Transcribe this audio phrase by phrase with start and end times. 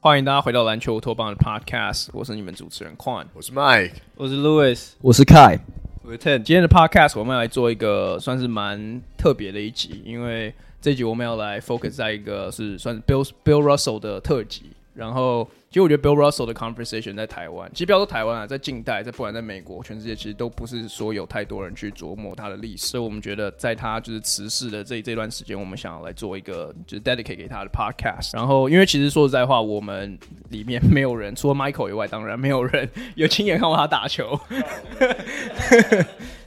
[0.00, 5.58] 欢迎大家回到篮球乌托邦的 Podcast，我是你们主持人 Quan，我是 Mike，我是 Louis，我是 Kai，
[6.02, 6.42] 我是 Ten。
[6.42, 14.64] 今天的 Podcast 我们要来做一个算是蛮特别的一集，因为这集我们要来 focus 在一个是算是 Bill Bill Russell 的特辑，
[14.94, 15.48] 然后。
[15.74, 22.86] 其实我觉得 Bill Russell 的 conversation 在台湾，其实不要说台湾啊，在近代，在不管在美国、全世界，其实都不是说有太多人去琢磨他的历史。
[22.86, 28.36] 所以我们觉得，在他就是辞世的这这段时间，我们想要来做一个就是 dedicate 给他的 podcast。
[28.36, 30.16] 然后，因为其实说实在话，我们
[30.50, 34.38] 里面没有人，除了 Michael 以外，当然没有人 有亲眼看过他打球。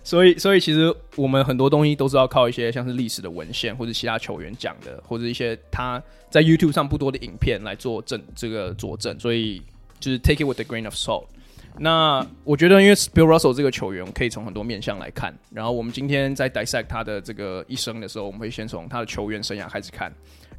[0.08, 9.20] 所以，所以其实我们很多东西都是要靠一些像是历史的文献，或者其他球员讲的，或者一些他在 YouTube 上不多的影片来做证，这个佐证。
[9.20, 9.62] 所以
[10.00, 11.26] 就是 take it with a grain of salt。
[11.80, 15.38] 那我觉得，因为 Bill Russell 这个球员可以从很多面向来看。
[15.52, 20.10] 然后我们今天在 dissect 他的这个一生的时候，我们会先从他的球员生涯开始看，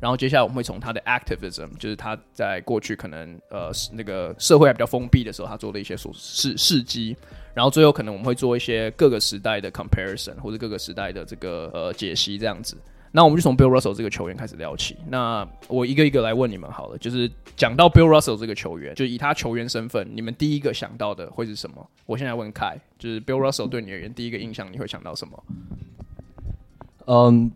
[0.01, 7.17] 然后接下来我们会从他的 activism，就是他在过去可能呃那个社会还比较封闭的时候，他做的一些所事事迹。
[7.53, 12.77] 然后最后可能我们会做一些各个时代的 comparison 或者各个时代的这个呃解析这样子。
[13.11, 14.97] 那我们就从 Bill Russell 这个球员开始聊起。
[15.09, 21.85] 那我一个一个来问你们好了，就是讲到 Bill Russell 这个球员，就以他球员身份，你们第一个想到的会是什么？
[22.07, 25.45] 我现在问凯，就是 Bill Russell 对你而言第一个印象你会想到什么？
[27.07, 27.51] 嗯，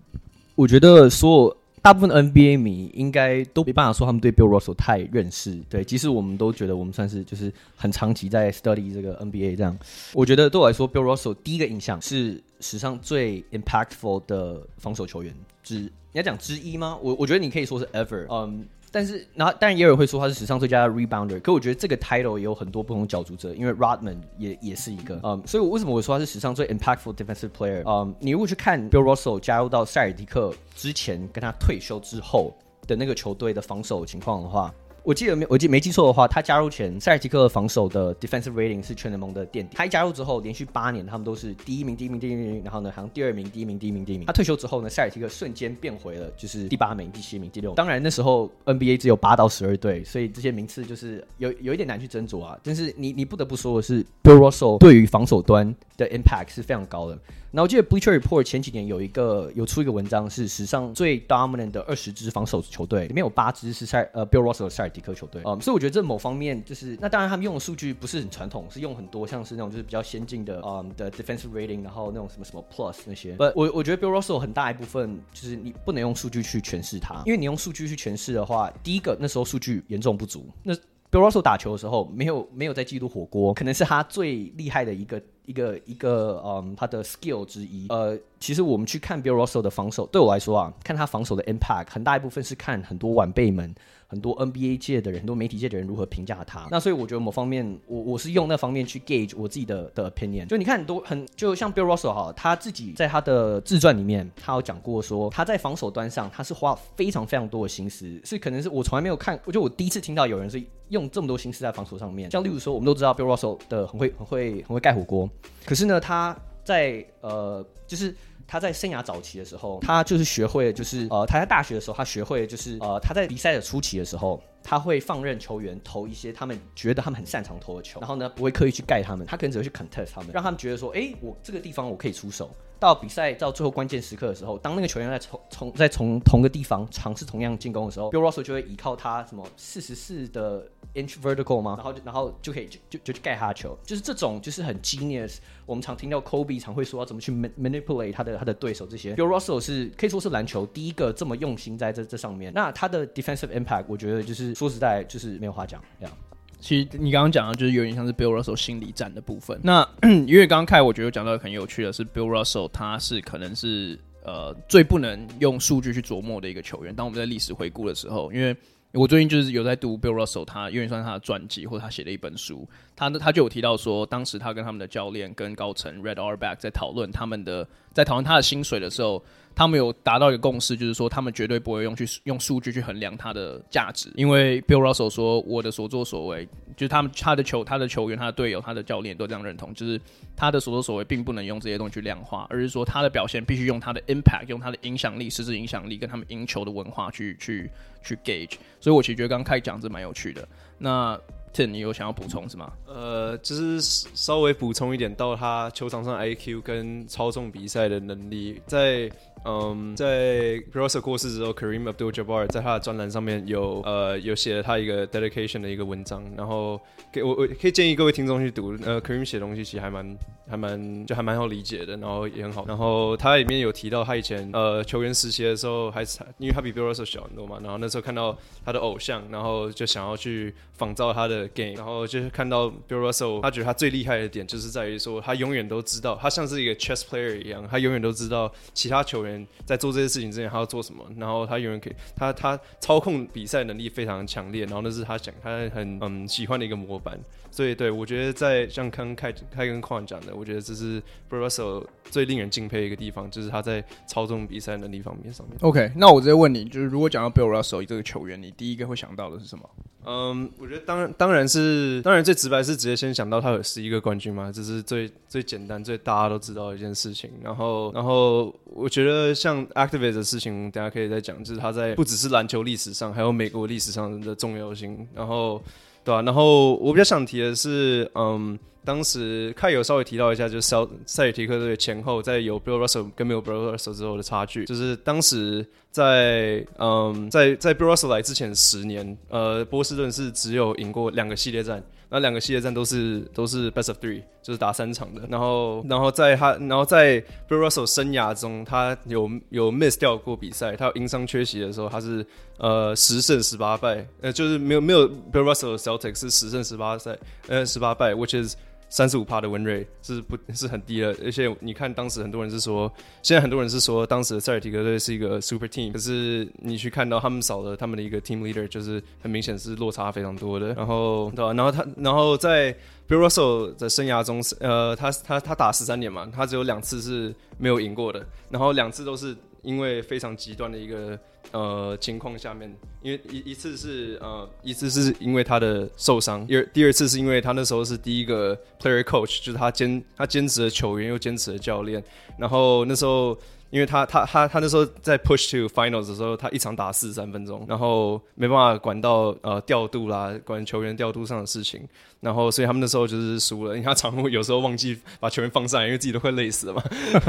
[0.57, 1.57] 我觉得说。
[1.83, 9.77] 大部分的 NBA 迷应该都没办法说他们对 Bill Russell 太认识，对，即使我们都觉得我们算是就是很长期在 study 这个 NBA 这样，
[10.15, 16.97] 我觉得对我来说，Bill Russell 第一个印象是史上最 impactful 的防守球员之，你要讲之一吗？
[17.03, 18.65] 我我觉得你可以说是 ever，嗯。
[18.93, 27.83] 但是，然后当然也有人会说他是史上最佳的 rebounder，可我觉得这个 title 也有很多不同角逐者，因为 Rodman 也也是一个，嗯，所以我为什么我说他是史上最 impactful defensive player？
[27.87, 32.55] 嗯，你如果去看 Bill Russell 加入到塞尔迪克之前，跟他退休之后
[32.87, 34.73] 的那个球队的防守情况的话。
[35.05, 39.75] 我记得没，我记没记错的话，他加入前，塞尔提克防守的 defensive rating 是全联盟的垫底。
[39.77, 44.27] 他一加入之后，连续八年他们都是第一名、第一名、第一名，然后呢，好像第二名、第一名、第一名、第一名。
[44.27, 47.75] 他退休之后呢，塞尔提克瞬间变回了就是第八名、第七名、第六。
[47.75, 52.57] 当然那时候 NBA 只有八到十二队，所以这些名次就是有有一点难去斟酌啊。
[52.63, 57.19] 但是你你不得不说的是，Bill Russell 对于防守端的 impact 是非常高的。
[57.55, 65.43] 那我记得 Bleacher Report 前几年有一个有出一个文章，是史上最 dominant 的二十支防守球队，里面有八支是塞呃 Bill Russell 的塞尔提克球队。
[65.45, 73.37] 嗯，所以我觉得这某方面就是，那当然他们用的数据不是很传统，是用很多像是那种就是比较先进的嗯的 defensive rating，然后那种什么什么 plus 那些。
[73.37, 80.47] But 我我觉得 Bill Russell 很大一部分就是你不能用数据去诠释它，因为你用数据去诠释的话，第一个那时候数据严重不足。
[80.63, 80.75] 那
[81.11, 85.21] Bill Russell 打球的时候没有没有在记录火锅，可能是他最厉害的一个。
[85.45, 87.89] 一个一个嗯，他的 skill 之一。
[87.89, 93.75] 呃，其实我们去看 Bill Russell 的防守，对我来说啊，看他防守的 impact 很大一部分是看很多晚辈们。
[94.13, 96.69] 很多 NBA 界的人，很多媒体界的人如何评价他？
[96.71, 100.45] 那所以我觉得某方面，我我是用那方面去 gauge 我自己的的 opinion。
[100.45, 112.31] 就你看很多很就像 Bill Russell 哈，他自己在他的自传里面，他有讲过说他在防守端上他是花非常非常多的心思，是可能是我从来没有看，我就我第一次听到有人是用这么多心思在防守上面。
[112.31, 115.27] 像例如说，我们都知道 Bill Russell 的很会很会很会盖火锅，
[115.65, 118.15] 可是呢，他在呃就是。
[118.53, 132.55] 他在生涯早期的时候，他就是学会，就是呃，他在大学的时候，他学会，就是呃，他在比赛的初期的时候，他会放任球员投一些他们觉得他们很擅长投的球，然后呢，不会刻意去盖他们，他可能只会去 contest 他们，让他们觉得说，哎，我这个地方我可以出手。
[132.83, 141.77] 到比赛到最后关键时刻的时候，当那个球员在从从在从同个地方尝试同样进攻的时候，Bill Russell 就会依靠他什么四十四的 inch vertical 吗？
[141.77, 145.37] 然后然后就可以就就就去盖他的球，就是这种就是很 genius。
[145.65, 152.53] 我们常听到 Kobe 常会说要怎么去 manipulate 他的他的对手，这些 Bill Russell 是可以说是篮球第一个这么用心在这这上面。
[152.53, 156.17] 那他的 defensive impact，我觉得就是说实在就是没有话讲，这样。
[156.63, 159.59] 其实你刚刚讲的，就是有点像是 Bill Russell 心理战的部分。
[159.65, 159.87] 那
[160.29, 166.95] 因为刚刚开，我觉得讲到很有趣的是，Bill Russell 他是可能是呃最不能用数据去琢磨的一个球员。
[166.95, 168.57] 当我们在历史回顾的时候，因为
[168.93, 179.21] 我最近就是有在读 Bill Russell，他因为算是他的传记或者他写的一本书，他他就有提到说，当时他跟他们的教练跟高层 Red Auerbach 在讨论他们的在讨论他的薪水的时候。
[179.55, 186.47] 他们有达到一个共识，就是说他们绝对不会用去用数据去衡量他的价值，因为 Bill Russell 说，我的所作所为，
[186.77, 190.01] 就是他们他的球、他的球员、他的队友、他的教练都这样认同，就是
[190.35, 197.71] 他的所作所为并不能用这些东西去量化，而是说他的表现必须用他的 impact，用他的影响力、实质影响力跟他们赢球的文化去去
[198.03, 198.57] 去 gauge。
[198.81, 200.47] 所以我其实觉得刚刚开讲是蛮有趣的。
[200.79, 201.19] 那
[201.53, 202.73] Tim，你有想要补充是吗？
[202.87, 209.11] 呃，就是稍微补充一点到他球场上 IQ 跟操纵比赛的能力，在。
[209.45, 218.79] 嗯，在 Bill Russell 过世之后，Kareem Abdul-Jabbar 在他的专栏上面有呃有写了他一个 dedication 的一个文章，然后给我我可以建议各位听众去读。
[218.85, 220.17] 呃，Kareem 写的东西其实还蛮
[220.49, 222.65] 还蛮就还蛮好理解的，然后也很好。
[222.69, 239.47] 然后他里面有提到他以前呃球员实习的时候，还是因为他比 Bill Russell 小很多嘛，然后那时候看到他的偶像，然后就想要去仿造他的 game，然后就是看到 Bill Russell，他觉得他最厉害的点就是在于说他永远都知道，他像是一个 chess player 一样，他永远都知道其他球员。
[239.65, 241.05] 在做这些事情之前，他要做什么？
[241.17, 247.19] 然后他永远可以，他他操控比赛能力非常强烈，然后那是他想他很嗯喜欢的一个模板。
[247.53, 251.01] 所以对我觉得，在像刚开开跟矿讲的，我觉得这是
[251.31, 255.57] Russell 最令人敬佩的一个地方，就是他在操纵比赛能力方面上面。
[255.61, 259.69] OK，那我直接问你，就是如果讲到 Bill Russell 这个球员，你第一个会想到的是什么？
[260.05, 267.31] 嗯，我觉得当然当然是当然最直白是直接先想到他有十一个冠军嘛，这是最最简单最大家都知道的一件事情。
[267.41, 275.07] 然后然后我觉得像 Activate 的事情，大家可以再讲，就是他在不只是篮球历史上，还有美国历史上的重要性。
[275.15, 275.63] 然后
[276.05, 278.59] 对吧、然后我比较想提的是，嗯。
[278.85, 280.77] 当时凯有稍微提到一下，就是赛
[281.07, 291.81] 赛尔提克队前后在有 Bill Russell 跟没有 Bill Russell 之后的差距，就是当时在嗯在在 Bill Russell 来之前十年，呃波士顿是只有赢过两个系列战，
[292.13, 295.23] 那两个系列战都是都是 Best of Three，就是打三场的。
[295.31, 297.19] 然后然后在他然后在
[297.49, 302.25] Bill Russell 生涯中，他有有 miss 掉过比赛，他有因伤缺席的时候，他是
[302.59, 307.19] 呃十胜十八败，呃就是没有没有 Bill Russell Celtics 是十胜十八赛，
[307.49, 308.57] 呃十八败，which is
[308.93, 312.93] 三十五趴的 win rate 是不，是很低的，而且你看当时很多人是说，
[313.23, 320.75] 现在很多人是说当时的塞尔提克队是一个 super team，可是你去看到他们少了他们的一个 team leader，就是很明显是落差非常多的。
[320.75, 321.55] 然后对吧？
[321.55, 322.71] 然后他，然后在
[323.09, 331.19] Bill Russell 的生涯中，呃，他他他打十三年嘛，他只有两次是没有赢过的，然后两次都是因为非常极端的一个。
[331.51, 342.03] 呃，情况下面，因为一一次是呃，一次是因为他的受伤，第二第二次是因为他那时候是第一个 player coach，就是他兼他兼职的球员又兼职的教练，
[342.39, 343.37] 然后那时候。
[343.73, 351.81] 因为他他他他那时候在 push to finals 的时候，他一场打四十三分钟，然后没办法管到呃调度啦，管球员调度上的事情，
[352.21, 353.73] 然后所以他们那时候就是输了。
[353.73, 356.83] 因为他常务有时候忘记把球员放上来，因为自己都会累死了嘛，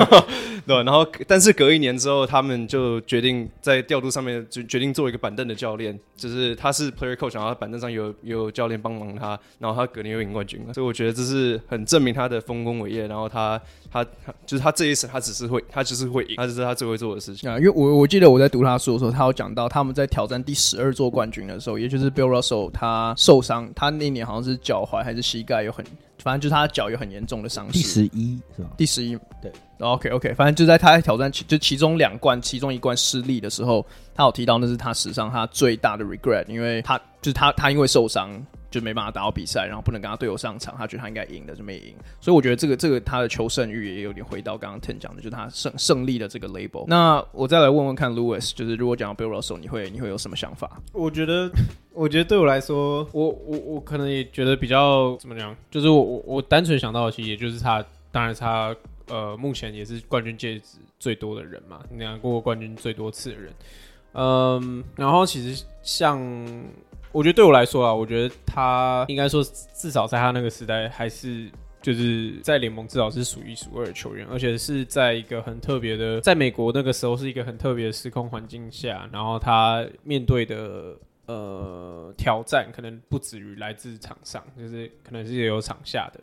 [0.68, 0.75] 对。
[0.84, 10.74] 然后但是隔一年之后，他们就决定在调度上面就决定做一个板凳的教练，就是他是 player coach，然后板凳上有有教练帮忙他，然后他隔年又赢冠军了。
[10.74, 13.07] 所以我觉得这是很证明他的丰功伟业。
[13.07, 13.62] 然后他
[13.94, 16.36] 他他就是他这一次他只是会他只是会赢。
[16.36, 25.86] 他只是他最会做的事情啊，因为我我记得我在读他书的时候，他有讲到他们在挑战第十二座冠军的时候，也就是 Bill Russell 他受伤，他那年好像是脚踝还是膝盖有很，
[26.18, 27.74] 反正就是他脚有很严重的伤势。
[27.74, 28.69] 第十一是吧？
[28.75, 29.51] 第十一，对。
[29.80, 33.86] OK OK，反正就在他在挑战其就其中两冠，其中一冠失利的时候，
[34.16, 38.31] 他有提到那是他史上他最大的 regret，因为他就是他他因为受伤。
[38.74, 46.84] 就没办法打到比赛，然后不能跟他队友上场，他觉得他应该赢的就没赢，所以我觉得这个这个他的求胜欲也有点回到刚刚 Ten 讲的，就是他胜胜利的这个 label。
[46.88, 50.81] 那我再来问问看 Louis，就是如果讲到 Bill Russell，你会你会有什么想法？
[50.92, 51.52] 我觉得，
[51.94, 58.76] 我觉得对我来说，我我我可能也觉得比较怎么讲，就是我我我单纯想到的，其实也就是他，当然他
[59.07, 63.54] 呃目前也是冠军戒指最多的人嘛，拿过冠军最多次的人，
[64.14, 66.19] 嗯，然后其实像。
[67.14, 69.42] 我觉得对我来说啊，我觉得他应该说
[69.74, 86.20] 至少在他那个时代，还是就是在联盟至少是数一数二的球员，而且是在一个很特别的，在美国那个时候是一个很特别的时空环境下，然后他面对的呃挑战可能不止于来自场上，就是可能是也有场下的。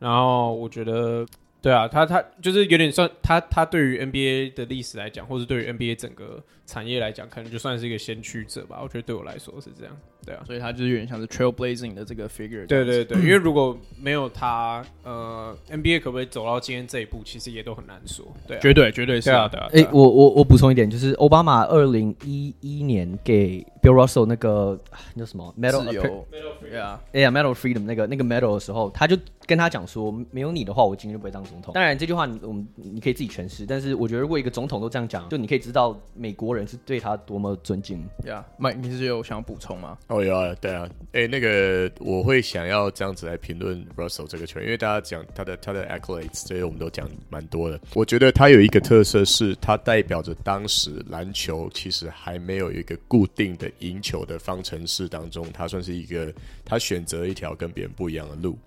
[0.00, 1.24] 然后我觉得，
[1.60, 8.80] 对啊，他他就是有点算他他对于 NBA 的历史来讲，或是对于 NBA 整个产业来讲，可能就算是一个先驱者吧。
[8.82, 9.96] 我觉得对我来说是这样。
[10.24, 12.66] 对啊，所以他就是有点像是 trailblazing 的这个 figure。
[12.66, 18.24] 对对对，因为如果没有他，呃，NBA 可不可以走到今天这一步，其实也都很难说。
[18.46, 19.48] 对，绝对绝对是啊。
[19.48, 19.68] 对啊。
[19.72, 24.78] 哎，我我我补充一点，就是奥巴马二零一一年给 Bill Russell 那个
[25.14, 31.74] 那什么 medal，自由，medal，呀，哎呀，medal freedom 那个那个 medal 的时候，他就跟他讲说，没有你的话，我今天就不会当总统。
[31.74, 38.06] 当然这句话你我们你可以自己诠释，但是我觉得如果一个总统都这样讲，就你可以知道美国人是对他多么尊敬。
[38.24, 39.98] 呀，麦，你是有想要补充吗？
[40.12, 47.80] 哦，有啊，对啊，哎，那个我会想要这样子来评论 Russell 这个球员，因为大家讲他的他的 accolades，这些我们都讲蛮多的。
[47.94, 56.30] 我觉得他有一个特色是，他代表着当时篮球其实还没有一个固定的赢球的方程式当中，他算是一个
[56.62, 58.58] 他选择一条跟别人不一样的路。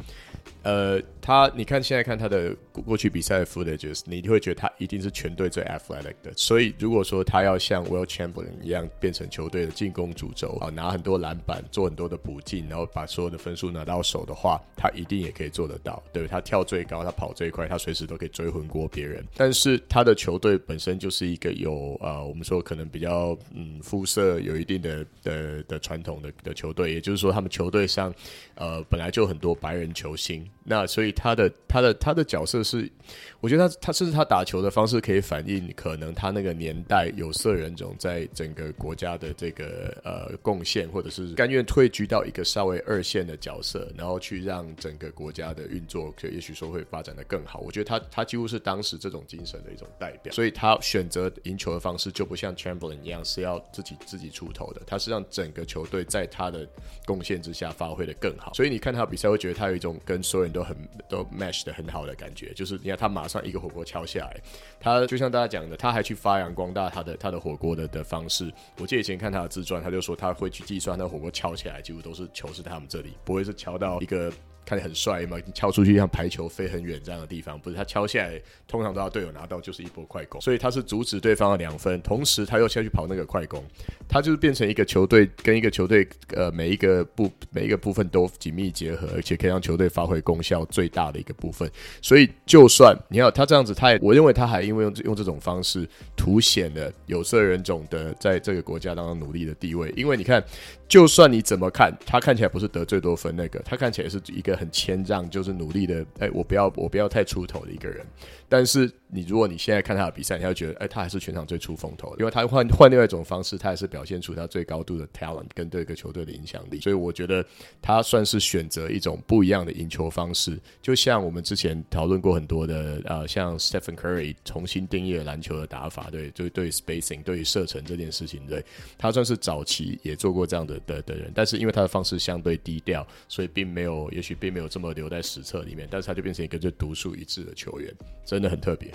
[0.63, 6.31] 呃，他你看现在看他的过去比赛的 footages，你就会觉得他一定是全队最 athletic 的。
[6.35, 16.01] 所以如果说他要像 Will Chamberlain 一样变成球队的进攻主轴啊，拿很多篮板，做很多的补进，然后把所有的分数拿到手的话，他一定也可以做得到。
[16.11, 19.25] 对，他跳最高，他跑最快，他随时都可以追魂过别人。
[19.35, 28.13] 但是他的球队本身就是一个有呃，我们说可能比较嗯肤色有一定的的的传统的的球队，也就是说他们球队上
[28.55, 30.47] 呃本来就很多白人球星。
[30.63, 32.91] 那所以他的他的他的角色是，
[33.39, 47.59] 我觉得他他甚至他打球的方式可以反映可能他那个年代有色人种在整个国家的这个呃贡献，或者是甘愿退居到一个稍微二线的角色，然后去让整个国家的运作，就也许说会发展的更好。
[47.59, 56.67] 我觉得他他几乎是当时这种精神的一种代表，所以他选择赢球的方式就不像 Chamberlain 一样是要自己自己出头的，他是让整个球队在他的
[57.05, 58.51] 贡献之下发挥的更好。
[58.55, 60.55] 所以你看他的比赛会觉得他有一种跟所有人。
[60.55, 60.77] 都很
[61.09, 64.41] 都 match 的很好的感觉，就是你看他马上一个火锅敲下来，
[64.79, 68.51] 他就像大家讲的，他还去发扬光大他的他的火锅的的方式。
[68.79, 74.31] 我记得以前看他的自传，他就说他会去计算那火锅敲起来，几乎都是球是他们这里，不会是敲到一个。
[74.65, 83.63] 看起来很帅嘛，敲出去像排球飞很远这样的地方，不是他敲下来，通常都要队友拿到，就是一波快攻，所以他是阻止对方的两分，同时他又下去跑那个快攻，
[84.07, 91.69] 他就是变成一个球队跟一个球队呃每一个部每一个部分都紧密结合，而且可以让球队发挥功效最大的一个部分。
[92.01, 100.43] 所以就算你要他这样子，他也我认为他还因为用用这种方式凸显了有色人种的在这个国家当中努力的地位，因为你看。
[100.87, 108.05] 就算你怎么看，他看起来不是得最多分那个，他看起来是一个很谦让，就是努力的，哎，我不要，我不要太出头的一个人，
[108.49, 108.91] 但是。
[109.07, 116.81] 你如果你现在看他的比赛，你会觉得，哎、他还是全场最出风头的，因为他换换另外一种方式，他还是表现出他最高度的 talent 跟这个球队的影响力。
[116.81, 117.45] 所以我觉得
[117.81, 120.59] 他算是选择一种不一样的赢球方式。
[120.81, 128.65] 就像我们之前讨论过很多的，呃，像 Stephen Curry 重新定义了篮球的打法，对，就对 spacing 对于射程这件事情，对，
[128.97, 137.93] 他算是早期也做过这样的的的人，但是因为他的方式相对低调，所以并没有，也许并没有这么留在史册里面，但是他就变成一个最独树一帜的球员，
[138.35, 138.91] 真的很特别。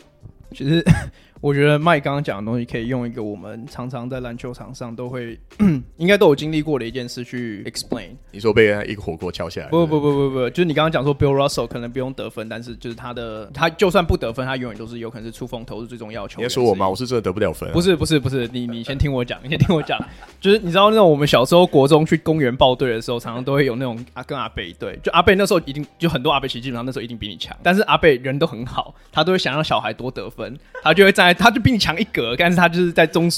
[0.52, 0.84] 其实。
[1.42, 5.40] 我觉得麦刚刚讲的东西可以用一个我们常常在篮球场上都会，
[5.96, 8.10] 应该都有经历过的一件事去 explain。
[8.30, 9.68] 你说被一个火锅敲下来？
[9.68, 16.42] 不不不不不，就是你刚刚讲说 Bill Russell 可能不用得分，但是就是他的他就算不得分，他永远都是有可能是出风头是最重要球。
[16.42, 16.86] 你在说我吗？
[16.86, 17.72] 我是真的得不了分啊。
[17.72, 19.98] 不是不是不是，你你先听我讲，你先听我讲。
[20.42, 30.39] 就是你知道那种我们小时候国中去公园报队的时候，常常都会有那种阿跟阿伯一队，就阿贝那时候一定就很多阿贝其实基本上那时候一定比你强，但是阿贝人都很好，他都会想让小孩多得分，
[30.82, 32.06] 他就会站在他就比你强一。
[32.12, 33.30] 格，但是他就是在中.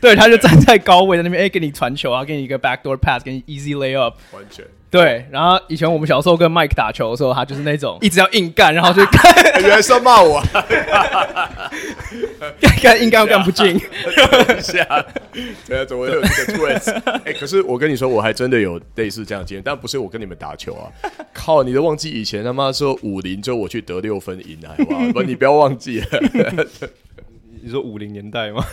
[0.00, 4.64] 对，他就站在高位在那边，哎、欸，给你传球啊，给你一个 backdoor pass，给你 easy layup，完全
[4.96, 5.26] 对。
[5.30, 9.02] 然后以前我们小时候跟 Mike 打球的时候，他就是那种一直要硬干，然后就
[9.60, 10.42] 原来是要骂我，
[12.82, 13.78] 干硬干干不进，
[14.46, 14.84] 等一下，
[15.66, 16.92] 对啊，怎么会有这个 twist？
[17.24, 20.90] 哎、欸，可是我跟你说，我还真的有类似这样的经验，但不是我跟你们打球啊，
[21.32, 25.12] 靠，你都忘记以前他妈说五零就我去得六分赢了，好不好？
[25.12, 26.06] 不，你不要忘记了。
[27.66, 28.64] 你说五零年代吗？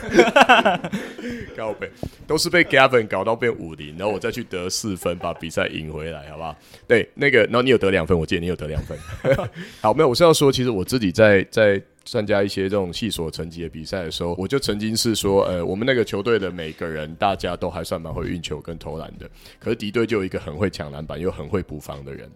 [1.57, 1.89] 高北
[2.27, 6.55] 都是被 Gavin 搞到变五零，然后我再去得四分，把比赛赢回来，好不好？
[6.87, 8.95] 对，那个，然后你有得两分，我记得你有得两分。
[9.81, 22.31] 好，没有，我是要说，其实我自己在在参加一些这种系所层级的比赛的时候，我就曾经是说，呃，我们那个球队的每个人，大家都还算蛮会运球跟投篮的，可是敌队就有一个很会抢篮板又很会补防的人，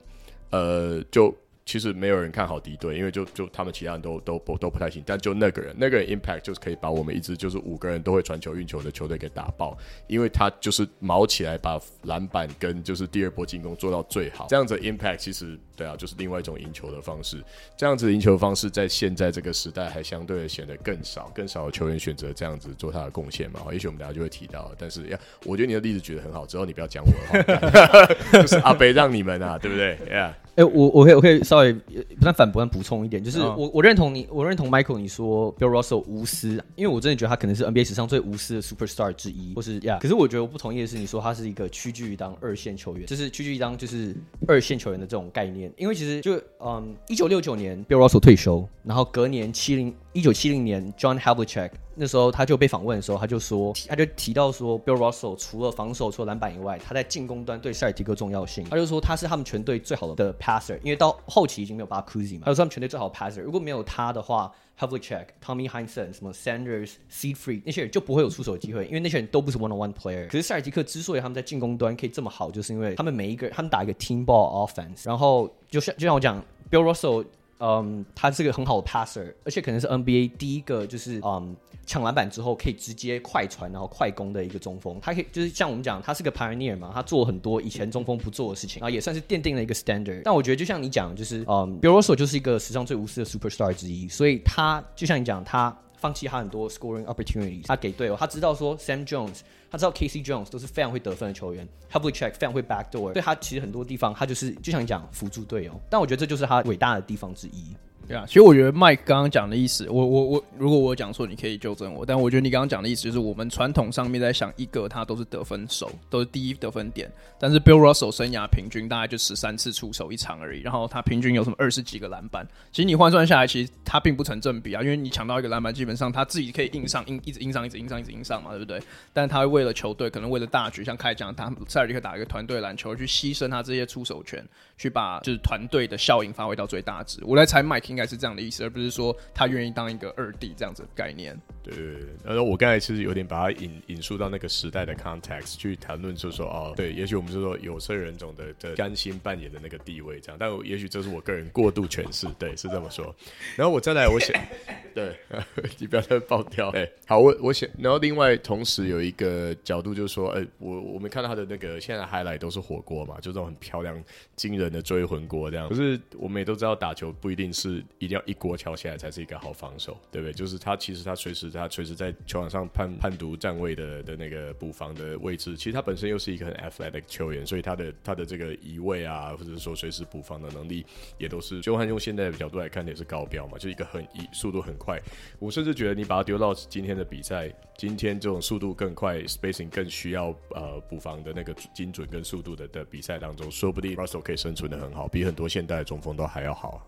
[0.50, 1.32] 呃，就。
[1.68, 17.44] 其实没有人看好敌队，因为就就他们其他人都都不都不太行，但就那个人，那个人 impact 就是可以把我们一支就是五个人都会传球运球的球队给打爆，因为他就是毛起来把篮板跟就是第二波进攻做到最好，这样子 impact 其实对啊，就是另外一种赢球的方式，
[17.76, 28.06] 这样子赢球方式在现在这个时代还相对显得更少，更少的球员选择这样子做他的贡献嘛，也许我们大家就会提到，但是呀，我觉得你的例子举得很好，之后你不要讲我的话，
[28.40, 30.32] 就是阿北让你们啊，对不对？yeah.。
[30.58, 31.82] 哎、欸，我我可以我可以稍微不
[32.22, 39.98] 但反驳，但补充一点，就是我我认同你，我认同 Michael 你说 Bill Russell 无私，因为我真的觉得他可能是 NBA 史上最无私的 Superstar 之一，或是呀。
[39.98, 44.16] Yeah, 可是我觉得我不同意的是，你说他是一个屈居于当二线球员，就是屈居于当就是
[44.48, 58.64] 二线球员的这种概念，因为其实就嗯，一九六九年 Bill Russell 退休，然后隔年七零一九七零年 John Havlicek 那时候他就被访问的时候，他就说，他就提到说，Bill Russell 除了防守、除了篮板以外，他在进攻端对塞尔提克重要性。
[58.70, 63.42] 他就说他是他们全队最好的 passer，因为到后期已经没有 Bob Cousy 嘛，他说他们全队最好的 passer。
[63.42, 70.26] 如果没有他的话 h a v l i c h e c k、Tommy Heinsohn、什么 Sanders、Seed-Free 那些人就不会有出手机会，因为那些人都不是 one-on-one player。
[70.28, 77.26] 可是塞尔吉克之所以他们在进攻端可以这么好，就是因为他们每一个他们打一个 team ball offense，然后就像就像我讲，Bill Russell。
[77.60, 85.00] 嗯，他是个很好的 passer，而且可能是 NBA 第一个就是嗯抢篮板之后可以直接快传然后快攻的一个中锋。
[85.02, 90.22] 他可以就是像我们讲，他是个 pioneer 嘛，他做很多以前中锋不做的事情，啊也算是奠定了一个 standard。
[90.24, 99.08] 但我觉得就像你讲，就是嗯 b i l l r o s s e 就是一个史上最无私的 superstar 之一，所以他就像你讲，他放弃他很多 scoring opportunities，他给队友，他知道说 Sam
[99.08, 99.40] Jones。
[99.70, 107.76] 他知道 Casey Jones 都是非常会得分的球员，Havlicek 非常会 backdoor，所以他其实很多地方他就是就想讲辅助队友，但我觉得这就是他伟大的地方之一。
[108.08, 112.06] 对啊，其实我觉得 Mike 刚刚讲的意思，我我我，如果我讲错，你可以纠正我。
[112.06, 117.12] 但我觉得你刚刚讲的意思就是，我们传统上面在想一个他都是得分手，都是第一得分点。
[117.38, 122.48] 但是 Bill Russell 生涯平均大概就十三次出手一场而已，然后他平均有什么二十几个篮板。
[122.72, 128.82] 其实你换算下来，其实他并不成正比啊，因为你抢到一个篮板，基本上他自己可以硬上，硬一直硬上，一直硬上，一直硬上嘛，对不对？
[129.12, 134.42] 但他会为了球队，可能为了大局，像开讲他塞尔提克打一个团队篮球，去牺牲他这些出手权，
[134.78, 137.20] 去把就是团队的效应发挥到最大值。
[137.26, 138.64] 我来猜，Mike 应该是这样的意思。
[138.64, 141.38] 而不是说，他愿意当一个二弟这样子的概念。
[141.64, 141.76] 对，
[142.24, 153.14] 然后我刚才其实有点把它引引述到那个时代的 context 去谈论，就是说哦，对，也许我们就说有色人种的的甘心扮演的那个地位这样，但也许这是我个人过度诠释，对，是这么说。
[153.58, 154.34] 然后我再来，我想，
[154.96, 155.14] 对，
[155.78, 156.72] 你不要再爆掉。
[156.72, 164.02] 对，好，我我想，然后另外同时有一个角度就是说，哎，我我们看到他的那个现在 highlight 都是火锅嘛，就这种很漂亮、
[164.38, 165.68] 惊人的追魂锅这样。
[165.68, 170.34] 可是我们也都知道，打球不一定是一定要一锅敲下来才是一个好防守，对不对？
[170.34, 171.48] 就是他其实他随时。
[171.58, 180.86] 他随时在球场上判判读站位的的那个补防的位置，其实他本身又是一个很 athletic 球员，所以他的他的这个移位啊，或者说随时补防的能力，
[181.18, 185.02] 也都是就算用现在的角度来看，也是高标嘛，就一个很移速度很快。
[185.40, 196.86] 我甚至觉得你把它丢到今天的比赛，今天这种速度更快，spacing 更需要呃补防的那个精准跟速度的的比赛当中，说不定 Russell 可以生存得很好，比很多现代的中锋都还要好。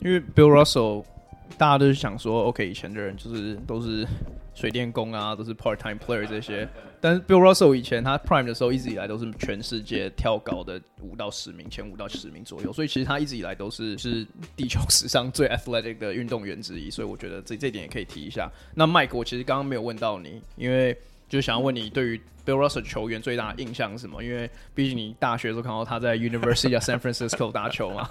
[0.00, 1.04] 因为 Bill Russell。
[1.58, 4.06] 大家都是想说，OK，以前的人就是都是
[4.54, 6.66] 水电工啊，都是 part time player 这些。
[6.98, 12.72] 但是 Bill Russell 以前他 prime 的时候，一直以来都是全世界跳高的五到十名，前五到十名左右。
[12.72, 16.90] 所以其实他一直以来都是是地球史上最 athletic 的运动员之一。
[16.90, 18.50] 所以我觉得这这点也可以提一下。
[18.74, 20.96] 那 Mike，我其实刚刚没有问到你，因为。
[21.32, 24.22] 就想要问你，对于 Bill Russell 球员最大的印象是什么？
[24.22, 28.06] 因为毕竟你大学的时候看到他在 University of San Francisco 打球嘛。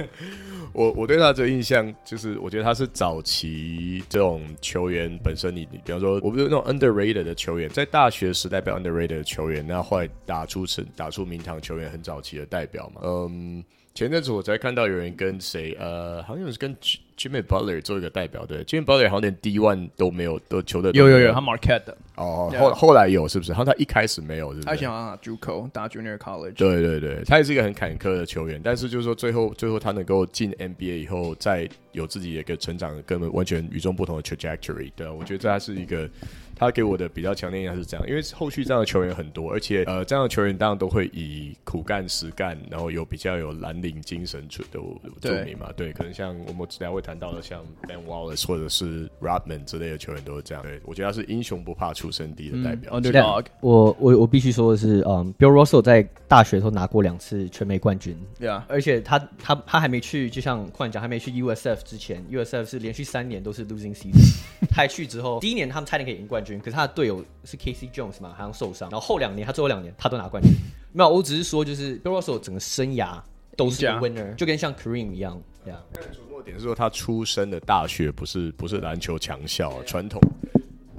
[0.74, 13.00] 我我对他的印象就是，我觉得他是早期这种球员本身你，你比方说，我不是那种 underrated 的球员，在大学时代被 underrated 的球员，那后来打出成打出名堂球员，很早期的代表嘛。
[13.04, 16.76] 嗯，前阵子我才看到有人跟谁，呃，好像是跟。
[17.16, 23.52] Jimmy Butler 做一个代表，对，Jimmy Butler 好像连 D1 都没有，都球的有有有，他 Marquette 的哦，后后来有是不是？
[23.52, 24.66] 好像他一开始没有，是不是？
[24.66, 36.08] 他想要打 JUCO 打 Junior College，对对对，他也是一个很坎坷的球员，但是就是说最后最后他能够进 NBA 以后，再有自己的一个成长，根本完全与众不同的 trajectory，对，我觉得这还是一个。
[36.56, 44.78] 他给我的比较强烈印象是这样，因为后续这样的球员很多，而且呃，这样的球员当然都会以苦干实干，然后有比较有蓝领精神出的
[45.20, 45.70] 著名嘛。
[45.76, 50.62] 对，可能像我们等下会谈到的，像 Ben Wallace 或者是 Rodman 之类的球员都是这样。
[50.62, 52.92] 对，我觉得他是英雄不怕出身低的代表。
[52.92, 53.46] 嗯、Underdog。
[53.60, 58.16] 我我我必须说的是，嗯，Bill Russell 在大学的时候拿过两次全美冠军。
[58.38, 64.38] 对啊，而且他他他还没去，就像矿讲，还没去 USF 之前，USF 是连续三年都是 losing season。
[64.70, 68.90] 他去之后，第一年他们差点可以赢冠军，可是他的队友是 Casey Jones 嘛，好像受伤。
[68.90, 70.52] 然后后两年，他最后两年他都拿冠军。
[70.92, 73.20] 没有，我只是说，就是 Bill Russell 整个生涯
[73.56, 75.40] 都是 winner，就跟像 Kareem 一样。
[75.64, 75.80] 这样。
[75.94, 80.20] 瞩目点是说他出生的大学不是不是篮球强校传统。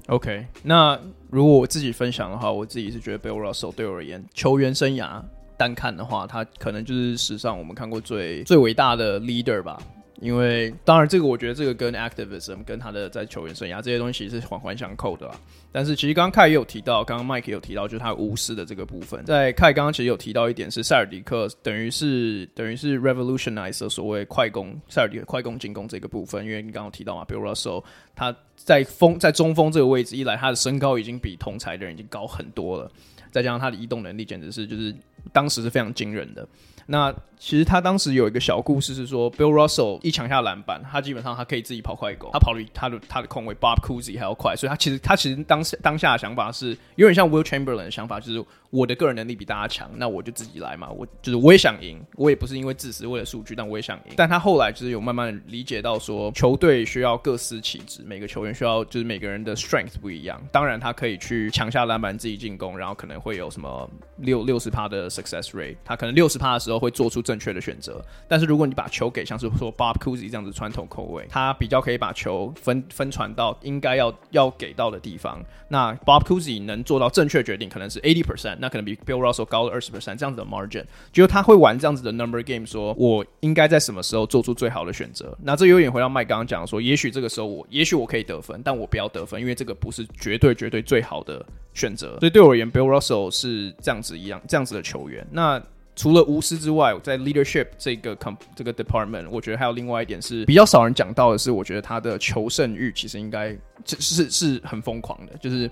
[0.07, 5.21] OK，那如果我自己分享的话，我自己是觉得 Bill Russell 对我而言，球员生涯
[5.57, 9.81] 单看的话，他可能就是史上我们看过最最伟大的 leader 吧。
[10.21, 15.35] 因为当然，这个我觉得这个跟 activism 跟他的在球员生涯这些东西是环环相扣的啦。
[15.73, 19.25] 但是其实刚刚凯也有提到，刚刚 Mike 也有提到，就是他无私的这个部分。
[19.25, 26.45] 在凯刚刚其实有提到一点是塞尔迪克等于是等于是 revolutionize 所谓快攻塞尔迪克快攻进攻这个部分。
[26.45, 27.83] 因为你刚刚提到嘛，比如 Russell
[28.15, 32.89] 他在锋在中锋这个位置一来，他的身高已经比同才的人已经高很多了，
[33.31, 34.95] 再加上他的移动能力简直是就是
[35.33, 36.47] 当时是非常惊人的。
[36.87, 54.13] 那其实他当时有一个小故事是说，Bill Russell 一抢下篮板，他基本上他可以自己跑快攻，他跑比他的他的控卫 Bob Cousy 还要快，所以他其实他其实当时当下的想法是有点像 Will Chamberlain 的想法，就是我的个人能力比大家强，那我就自己来嘛，我就是我也想赢，我也不是因为自私为了数据，但我也想赢。
[54.15, 60.41] 但他后来就是有慢慢理解到说，球队需要各司其职，每个球员需要就是每个人的 strength 不一样。
[60.53, 68.03] 当然他可以去抢下篮板自己进攻，然后可能会有什么六六十趴的 success rate，他可能六十趴的时候会做出正确的选择。
[68.27, 75.43] 但是如果你把球给像是说 Bob Cousy 这样子传统控卫，他比较可以把球分分传到应该要要给到的地方。
[75.67, 80.85] 那 Bob Cousy 能做到正确决定，可能是 eighty percent，那可能比 Bill Russell 高了二十 percent 这样子的 margin。
[81.11, 85.35] 就他会玩这样子的 number game，说我应该在什么时候做出最好的选择。
[85.41, 92.17] 那这有点回到麦刚刚讲说，也许这个时候我也许我可以得分，但我不要得分，因为这个不是绝对绝对最好的选择。
[92.19, 95.25] 所以对我而言，Bill Russell 是这样子一样这样子的球员。
[95.31, 95.61] 那
[95.95, 103.55] 除了无私之外，在 leadership 这个 com 这个 department，我觉得还有另外一点是比较少人讲到的是，我觉得他的求胜欲其实应该
[103.85, 105.33] 是是是很疯狂的。
[105.37, 105.71] 就是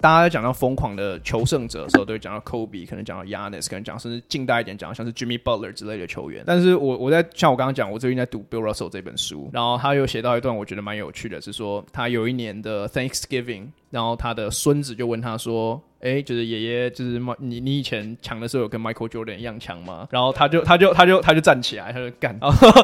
[0.00, 6.42] 大家在讲到疯狂的求胜者的时候，都会讲到 Kobe，可能讲到 Yanis，可能讲甚至近代一点讲像是 Jimmy Butler 之类的球员。
[6.46, 15.80] 但是我我在像我刚刚讲，我最近在读 Bill Russell 这本书，然后他又写到一段我觉得蛮有趣的，是说他有一年的 Thanksgiving，然后他的孙子就问他说。
[16.02, 20.08] 哎、就是爷爷，就是你你以前强的时候有跟 Michael Jordan 一样强吗？
[20.10, 22.70] 然后他就他就他就他就站起来，他就干，然后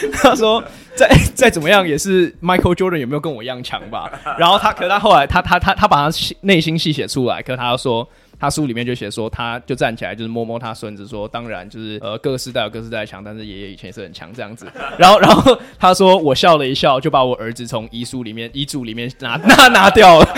[0.12, 0.62] 他说
[0.94, 4.10] 再再怎么样也是 Michael Jordan 有没有跟我一样强吧？
[4.38, 8.08] 然后他可是他后来他他他他把他内心戏写出来，可是他说。
[8.40, 14.64] 他书里面就写说，他就站起来，就是摸摸他孙子，说：“当然，就是呃，各个世代有各个世代强，但是爷爷以前也是很强这样子。”
[14.96, 20.28] 然后，然后他说：“我笑了一笑，就把我儿子从遗书里面、遗嘱里面拿拿拿掉了。”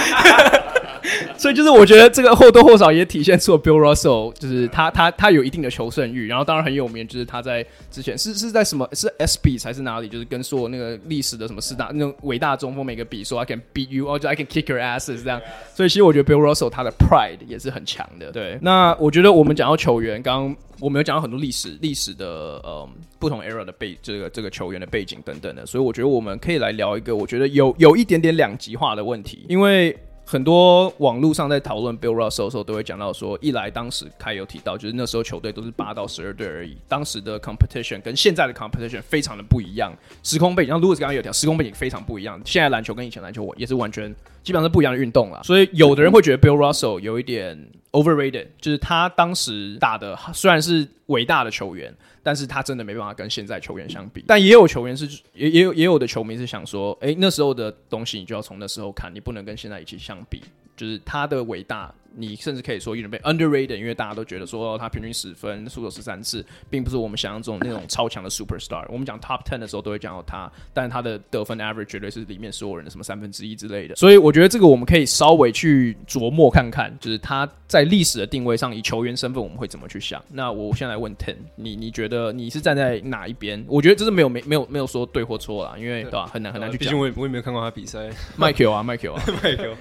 [1.36, 15.40] 所以就是我觉得这个或多或少也体现出了 Bill Russell，就是他他他有一定的求胜欲，然后当然很有名，就是他在之前是是在什么是 ESPY 还是哪里，就是跟所有那个历史的什么四大那种伟大中锋每个比说 I can beat you，或者 I can kick your asses 这样。
[15.74, 18.30] 所以其实我觉得 Bill Russell 他的 pride 也是很强的。
[18.30, 22.26] 对，那我觉得我们讲到球员，刚刚我们有讲到很多历史历史的
[22.62, 29.96] 呃不同 era 的背这个这个球员的背景等等的，所以我觉得我们可以来聊一个我觉得有有一点点两极化的问题，因为。
[30.30, 44.14] 很多网络上在讨论 Bill Russell 的时候，都会讲到说，一来当时开有提到，就是那时候球队都是八到十二队而已，当时的 competition 跟现在的 competition 非常的不一样，时空背景，像 Louis 刚刚有条时空背景非常不一样，现在篮球跟以前篮球也是完全
[44.44, 51.92] 基本上是不一样的运动了，所以有的人会觉得 Bill Russell 有一点 overrated，就是他当时打的虽然是伟大的球员。
[52.22, 60.42] 但是他真的没办法跟现在球员相比，但也有球员是也也有也有的球迷是想说，诶，那时候的东西你就要从那时候看，你不能跟现在一起相比，
[60.76, 61.94] 就是他的伟大。
[62.14, 68.84] 你甚至可以说有点被 underrated，因为大家都觉得说他平均十分，出手十三次，并不是我们想象中那种超强的 superstar。
[68.88, 73.96] 我们讲 top ten 的时候都会讲到他，但是他的得分 average 绝对是里面所有人的什么三分之一之类的。
[73.96, 80.22] 所以我觉得这个我们可以稍微去琢磨看看，就是他在历史的定位上，以球员身份我们会怎么去想。
[80.28, 83.64] 那我现在来问 Ten，你你觉得你是站在哪一边？
[83.68, 86.26] 我觉得这是没有没没有没有说对或错啦，因为对吧、啊？
[86.32, 86.86] 很难很难去讲。
[86.86, 88.10] 毕竟我也我也没有看过他比赛。
[88.36, 89.74] 麦 Q 啊，麦 Q 啊，麦 Q，对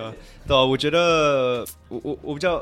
[0.00, 0.12] 吧？
[0.46, 2.54] 对啊，我觉得我我我比较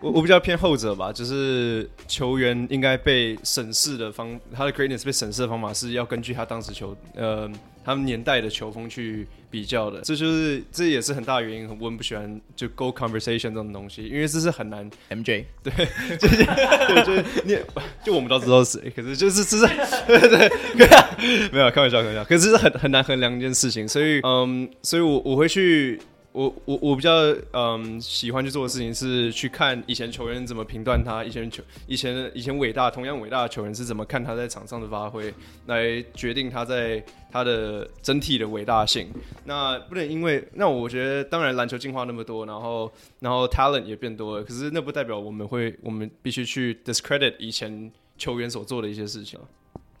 [0.00, 7.50] 我我比较偏后者吧，就是球员应该被审视的方，他的 greatness 被审视的方法是要根据他当时球呃
[7.84, 15.72] 他们年代的球风去比较的，这就是这也是很大原因，我们不喜欢就 GOAT conversation 这种东西，因为这是很难 MJ 对，
[16.16, 17.58] 就是对就是你
[18.04, 19.66] 就我们都知道谁，可是就是这是
[20.06, 26.00] 对对对，没有开玩笑开玩笑，可是是很很难衡量一件事情，所以嗯，所以我我会去。
[26.32, 27.10] 我我我比较
[27.52, 35.34] 嗯喜欢去做的事情是去看以前球员怎么评断他，以前球以前以前伟大同样伟大的球员是怎么看他在场上的发挥，
[35.66, 39.08] 来决定他在他的整体的伟大性。
[39.44, 49.38] 那不能因为那我觉得当然篮球进化那么多，然后然后 talent 也变多了，可是那不代表我们会我们必须去 discredit 以前球员所做的一些事情。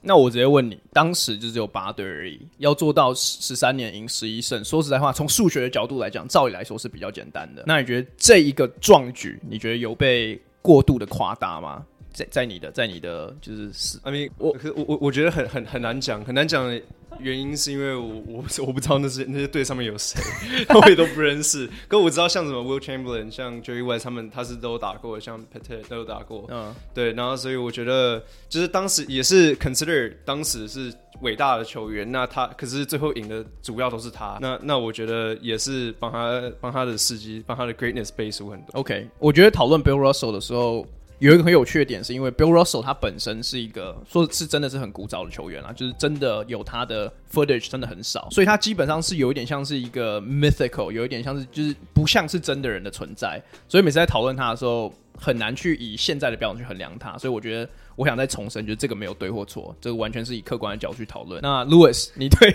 [0.02, 7.64] 那我直接问你，当时就只有八队而已，要做到十三年赢十一胜，说实在话，从数学的角度来讲，照理来说是比较简单的。
[7.66, 11.84] 那你觉得这一个壮举，你觉得有被过度的夸大吗？
[12.12, 16.80] 在在你的在你的就是是，I mean，我我我我觉得很很很难讲，很难讲
[17.18, 20.20] 原因是因为我我我不知道那些那些队上面有谁，
[20.74, 21.68] 我也都不认识。
[21.88, 27.12] 可我知道像什么 Will Chamberlain，像 Jerry West 他们他是都打过，像 Pete 都有打过，嗯，对。
[27.12, 30.92] 然后所以我觉得就是当时也是 consider 当时是
[31.22, 38.80] 伟大的球员，那他可是最后赢的主要都是他，那那我觉得也是帮他帮他的事迹，帮他的 greatness 背书很多。
[38.80, 40.86] OK，我觉得讨论 Bill Russell 的时候。
[41.20, 61.38] 有一个很有趣的点，是因为 Bill Russell 他本身是一个说是真的是很古早的球员啊，就是真的有他的 footage 真的很少，所以他基本上是有一点像是一个 mythical，有一点像是就是不像是真的人的存在，所以每次在讨论他的时候，很难去以现在的标准去衡量他，所以我觉得我想再重申，就是这个没有对或错，这个完全是以客观的角度去讨论。
[61.42, 62.54] 那 Louis，你对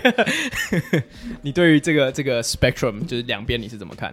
[1.40, 4.12] 你对于这个这个 spectrum 就是两边你是怎么看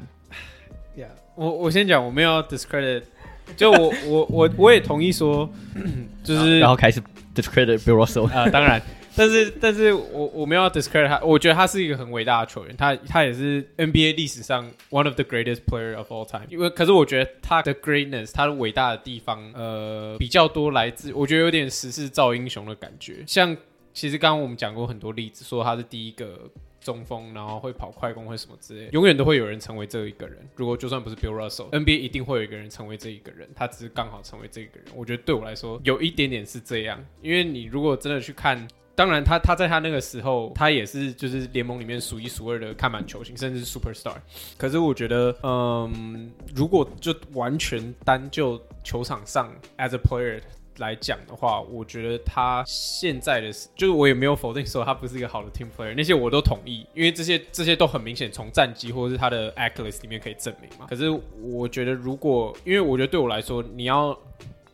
[0.96, 3.06] ？Yeah，我我先讲，我没有 discredit。
[3.58, 5.50] 就我我我我也同意说，
[6.24, 7.02] 就是然后开始
[7.36, 8.82] discredit Bill Russell 啊，当然，
[9.16, 16.46] 但是但是我我没有 discredit 他，我觉得他是一个很伟大的球员，他他也是 NBA 历史上 one of the greatest player of all time。
[16.50, 23.24] 因为可是我觉得他的 greatness，他的伟大的地方，呃，比较多来自我觉得有点时势造英雄的感觉。
[23.28, 23.56] 像
[23.94, 26.50] 其实刚刚我们讲过很多例子，说他是第一个。
[26.84, 30.38] 中锋，然后会跑快攻，会什么之类，永远都会有人成为这一个人。
[30.56, 34.86] 如果就算不是 Bill Russell，NBA 一定会有一个人成为这一个人，他只是刚好成为这一个人。
[34.96, 44.18] 我觉得对我来说有一点点是这样，因为你如果真的去看，当然他他在他那个时候，他也是就是联盟里面数一数二的看板球星，甚至是 Superstar。
[44.58, 50.42] 可是我觉得，嗯，如果就完全单就球场上 as a player。
[50.78, 60.86] 来讲的话，我觉得他现在的就是我也没有否定说他不是一个好的 team player，那些我都同意，因为这些这些都很明显从战绩或者是他的 accolades 里面可以证明嘛。
[60.90, 61.10] 可是
[61.42, 64.18] 我觉得，如果因为我觉得对我来说，你要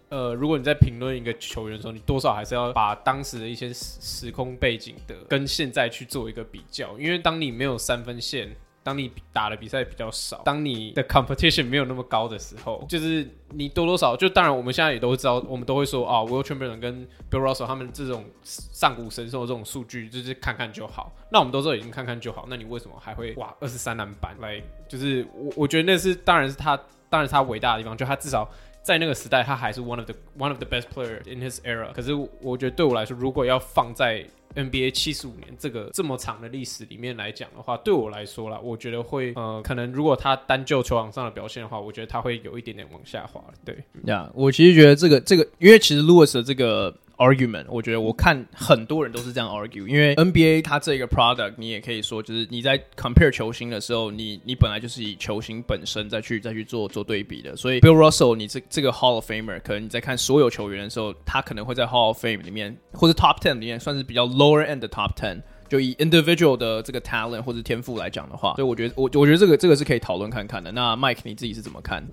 [0.09, 8.49] 呃，如果你在评论一个球员的时候，你多少还是要把当时的一些时时空背景的跟现在去做一个比较，因为当你没有三分线。
[8.89, 21.13] 当你打的比赛比较少，当你的 competition 没有那么高的时候，就是你多多少就当然我们现在也都知道，我们都会说啊，Will Chamberlain 跟 Bill Russell 他们这种上古神兽的这种数据，就是看看就好。
[21.31, 24.59] 那我们都知道已经看看就好，那你为什么还会哇二十三篮板来？
[24.87, 26.75] 就是我我觉得那是当然是他
[27.11, 28.49] 当然是他伟大的地方，就他至少
[28.89, 31.93] 在那个时代他还是 one of the one of the best player in his era。
[31.93, 34.25] 可是我觉得对我来说，如果要放在
[34.55, 43.39] NBA 七十五年这个这么长的历史里面来讲的话，对我来说啦，我觉得会呃，可能如果他单就球场上的表现的话，我觉得他会有一点点往下滑。
[43.63, 46.91] 对，呀我其实觉得这个这个，因为其实 Lewis 的这个。
[47.19, 62.41] argument，我觉得我看很多人都是这样 argue，因为 NBA 它这个 product，你也可以说就是你在 compare 球星的时候，你你本来就是以球星本身再去再去做做对比的，所以 Bill Russell 你这这个 Hall of Famer，可能你在看所有球员的时候，他可能会在 Hall of Fame
[62.41, 70.71] 里面或者 Top Ten 里面算是比较 lower end 的 Top Ten，就以 individual 的这个 talent 或者天赋来讲的话，所以我觉得我我觉得这个这个是可以讨论看看的。
[70.71, 72.07] 那 Mike 你自己是怎么看？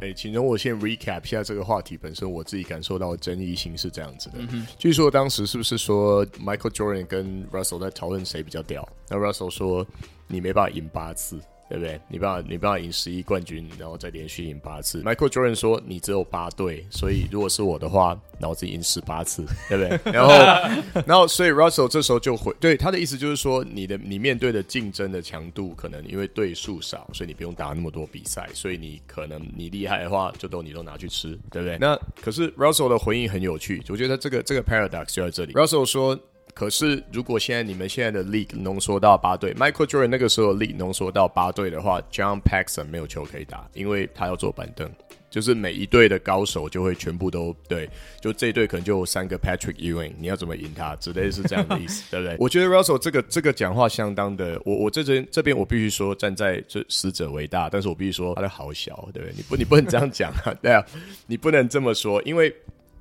[0.00, 4.36] 哎，请容我先 recap 一下这个话题本身，我自己感受到的争议性是这样子的。
[4.38, 8.88] 嗯、据说当时是不是说 Michael Jordan 跟 Russell 在讨论谁比较屌？
[9.08, 9.86] 那 Russell 说
[10.26, 11.40] 你没办法赢八次。
[11.68, 12.00] 对不对？
[12.08, 15.02] 你不要，你不要赢十一冠军，然后再连续赢八次。
[15.02, 20.32] Michael Jordan 说：“你只有八对，所以如果是我的话，那我自己赢十八次， 对不对？”然后，
[21.06, 31.76] 然后，所以 Russell 这时候就回对他的意思就是说，你的你面对的竞争的强度可能因为对数少，所以你不用打那么多比赛，所以你可能你厉害的话，就都你都拿去吃，对不对？
[31.78, 35.52] 那可是 Russell 的回应很有趣，我觉得这个这个 paradox 就在这里。
[35.52, 36.18] Russell 说。
[36.58, 44.90] 可是，如果现在你们现在的 league 浓缩到八队，Michael Jordan 那个时候 league 浓缩到八队的话，John Paxson 没有球可以打，因为他要坐板凳，
[45.30, 47.88] 就是每一队的高手就会全部都对，
[48.20, 50.96] 就这一队可能就有三个 Patrick Ewing，你要怎么赢他？
[50.96, 52.36] 之类是这样的意思，对不对？
[52.44, 59.34] 我觉得 Russell 这个这个讲话相当的，我我这边这边我必须说站在这死者为大，但是我必须说他的好小，对不对？
[59.36, 60.84] 你不你不能这样讲啊，对啊，
[61.28, 62.52] 你不能这么说，因为。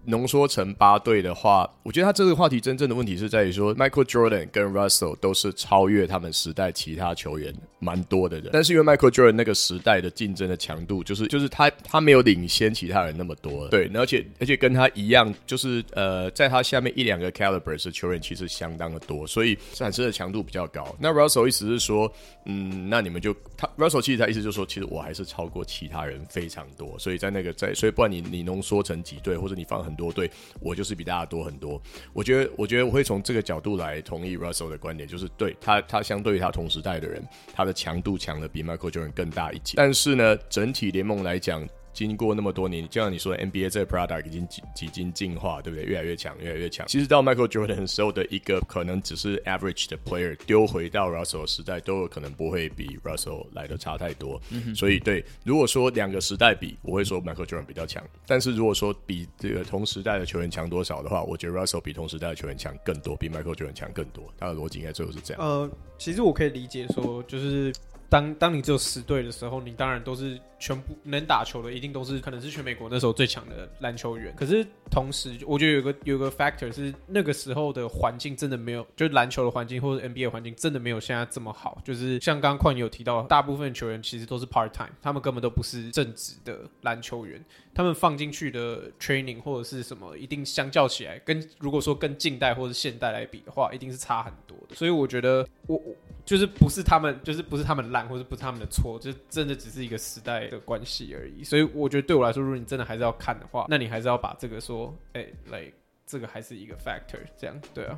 [0.07, 20.95] 浓缩成八队的话，我觉得他这个话题真正的问题是在于说，Michael Jordan 跟 Russell 都是超越他们时代其他球员蛮多的人，但是因为 Michael Jordan 那个时代的竞争的强度，就是就是他他没有领先其他人那么多，对，而且而且跟他一样，就是呃，在他下面一两个 caliber 的球员其实相当的多，所以产生的强度比较高。
[20.99, 22.09] 那 Russell 意思是说，
[22.45, 30.31] 嗯，那你们就他 Russell 其实他意思就是说，其实我还是超过其他人非常多，所以在那个在，所以不管你你浓缩成几队，或者你放很多对，
[30.61, 31.81] 我就是比大家多很多。
[32.13, 37.21] 我觉得，我觉得我会从这个角度来同意 Russell 的观点，就是对他，他相对于他同时代的人，
[37.53, 39.73] 他的强度强的比 Michael Jordan 更大一级。
[39.75, 45.83] 但是呢，整体联盟来讲，经过那么多年，就像你说的，NBA 这个 product 已经几几经进化，对不对？
[45.83, 46.85] 越来越强，越来越强。
[46.85, 54.39] 其实到 Michael Jordan 的时候的一个可能只是 average 的 player，丢回到 Russell 时代，都有可能不会比 Russell 来的差太多。
[54.51, 58.03] 嗯、所以，对，如果说两个时代比，我会说 Michael Jordan 比较强。
[58.27, 64.31] 但是如果说比这个同时代的球员强多少的话，我觉得 Russell 比同时代的球员强更多，比 Michael Jordan 强更多。
[64.37, 65.43] 他的逻辑应该最后是这样。
[65.43, 67.73] 呃，其实我可以理解说，就是。
[68.09, 74.33] 当当你只有十队的时候，你当然都是全部能打球的，一定都是可能是全美国那时候最强的篮球员。
[74.35, 81.81] 可是同时，我觉得有个有个 factor 是那个时候的环境真的没有，就是篮球的环境或者 NBA 环境真的没有现在这么好。
[81.85, 87.43] 就是像刚刚矿有提到，大部分球员其实都是 part time，他们根本都不是正职的篮球员，
[87.73, 94.75] 他们放进去的 training 或者是什么，一定相较起来跟如果说跟近代或者现代来比的话，一定是差很多的。
[94.75, 95.95] 所以我觉得我我。
[96.27, 101.43] 就是不是他们，就是不是他们烂，或者不是他们的错，就真的只是一个时代的关系而已。
[101.43, 105.73] 所以我觉得对我来说，如果你真的还是要看的话，那你还是要把这个说，哎、欸，来、like,
[106.05, 107.97] 这个还是一个 factor，这样对啊。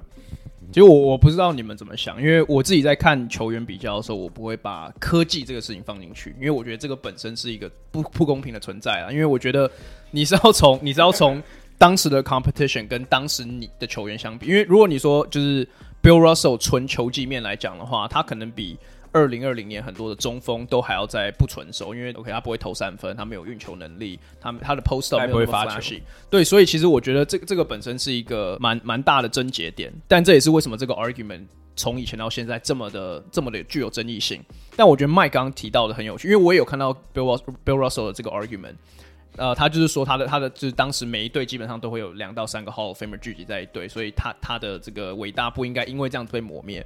[0.71, 9.11] 其实我我不知道你们怎么想，因为我自己在看球员比较的时候，我不会把科技这个事情放进去，因为我觉得这个本身是一个不不公平的存在啊。
[9.11, 9.69] 因为我觉得
[10.11, 11.41] 你是要从你是要从
[11.77, 15.67] 当时的 competition 跟当时你的球员相比，因为如果你说就是。
[16.01, 18.79] Bill Russell 纯球技面来讲的话，他可能比
[19.11, 26.01] 二零二零年很多的中锋都还要在不纯熟，因为 OK 他不会投三分，他没有运球能力，他他的 post up 没有那么 flashy。
[26.29, 31.45] 对，所以其实我觉得这个这个本身是一个蛮蛮大的症结点，但这也是为什么这个 argument
[31.75, 34.43] 从以前到现在这么的这么的具有争议性。
[34.75, 38.75] 但我觉得麦刚刚提到的很有趣，因为我也有看到 Bill Bill Russell 的这个 argument。
[39.35, 46.85] 呃，他就是说，他的他的就是当时每一队基本上都会有两到三个 Hall of Famer 聚集在一队，所以他他的这个伟大不应该因为这样子被磨灭。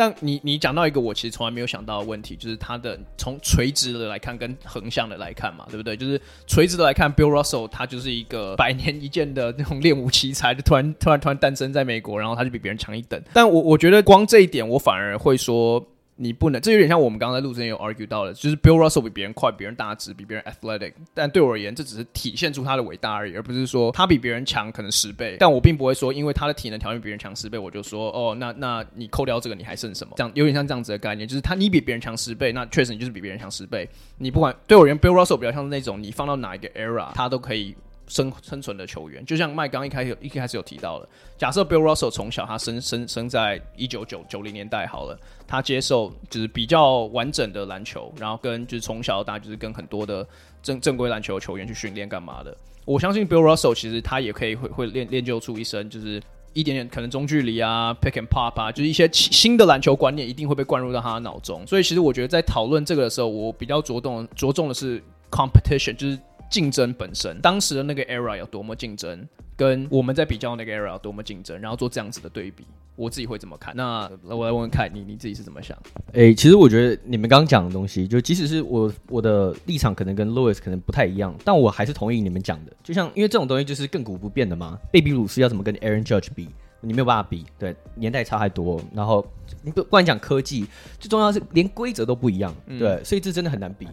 [0.00, 5.94] 但你你讲到一个我其实从来没有想到的问题，就是他的从垂直的来看跟横向的来看嘛，对不对？
[5.94, 13.22] 就是垂直的来看，Bill Russell 他就是一个百年一见的那种练武奇才，就突然突然突然诞生在美国，然后他就比别人强一等。
[13.34, 15.86] 但我我觉得光这一点，我反而会说。
[16.22, 20.92] 你不能，这有点像我们刚才录之前有 argue 到的，就是 Bill Russell 比别人快，别人大只，比别人 athletic。
[21.14, 25.38] 但对我而言，这只是体现出他的伟大而已，而不是说他比别人强可能十倍。
[25.40, 30.12] 但我并不会说，因为他的体能条件比别人强十倍，我就说哦，那那你扣掉这个，你还剩什么？
[30.18, 33.88] 这样有点像这样子的概念，就是他你比别人强十倍，那确实你就是比别人强十倍。
[34.18, 37.74] 你不管对我而言，Bill Russell 比较像是那种你放到哪一个 era，他都可以。
[38.10, 50.26] 生生存的球员，就像麦刚一开始一开始有提到了，假设 Bill Russell 从小他生生生在一九九九零年代好了，他接受就是比较完整的篮球，然后跟就是从小到大就是跟很多的
[50.60, 52.54] 正正规篮球球员去训练干嘛的。
[52.84, 56.20] 我相信 Bill Russell 其实他也可以会会练练就出一身就是
[56.52, 61.64] 一点点可能中距离啊，pick and pop 啊，就是一些新的篮球观念一定会被灌入到他的脑中。
[61.64, 66.18] 所以其实我觉得在讨论这个的时候，我比较着重着重的是 competition，就是。
[66.50, 72.64] 竞争本身，当时的那个 era 有多么竞争，跟我们在比较那个 era 有多么竞争，然后做这样子的对比，
[72.96, 73.72] 我自己会怎么看？
[73.76, 75.78] 那我来问问看你，你自己是怎么想？
[76.12, 82.72] 诶、其实我觉得你们刚刚讲的东西，就即使是我我的立场可能跟 Louis 可能不太一样，但我还是同意你们讲的。
[82.82, 86.48] 就像因为这种东西就是亘古不变的嘛，贝比鲁斯要怎么跟 Aaron Judge 比？
[86.80, 88.80] 你没有办法比，对，年代差太多。
[88.94, 89.26] 然后
[89.62, 90.66] 你不不管讲科技，
[90.98, 93.86] 最重要是连规则都不一样，对，嗯、所以这真的很难比。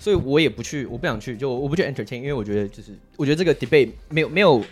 [0.00, 4.62] 所以我也不去，我不想去，就我不去 entertain，因为我觉得就是，我觉得这个 debate 没有没有。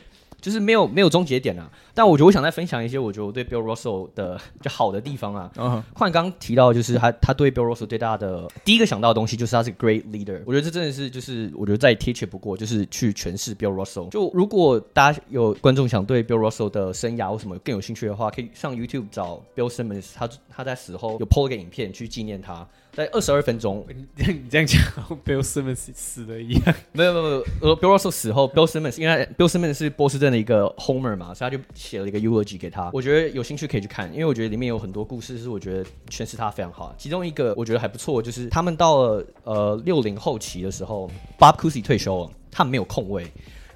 [0.40, 5.50] 就是没有没有终结点啊，但我觉得我想再分享一些我觉得我对 Bill Russell 的 就好的地方啊。
[5.56, 10.40] 嗯，换刚提到就是他他对 Bill Russell 最大的第一个想到的东西就是他是 great leader。
[10.46, 14.08] 我觉得这真的是就是我觉得再贴切不过，就是去诠释 Bill Russell。
[14.10, 22.66] 就如果大家有观众想对 Bill Russell 的生涯或什么更有兴趣的话，可以上 YouTube 找 Bill Simmons，他他在死后有 po 一个影片去纪念他。
[22.92, 24.06] 在二十二分钟，你
[24.50, 24.78] 这样讲
[25.24, 26.74] ，Bill Simmons 死了一样。
[26.92, 32.90] 没有没有没有，呃，Bill Russell 死后，Bill Simmons 因为 Bill Simmons 是波士顿的一个 Homer 嘛，所以他就写了一个 eulogy 给他。
[32.92, 36.94] 我觉得有兴趣可以去看，因为我觉得里面有很多故事是我觉得诠释他非常好。
[36.96, 43.26] 其中一个我觉得还不错，就是他们到了呃六零后期的时候，Bob Cousy 退休了，他们没有控位，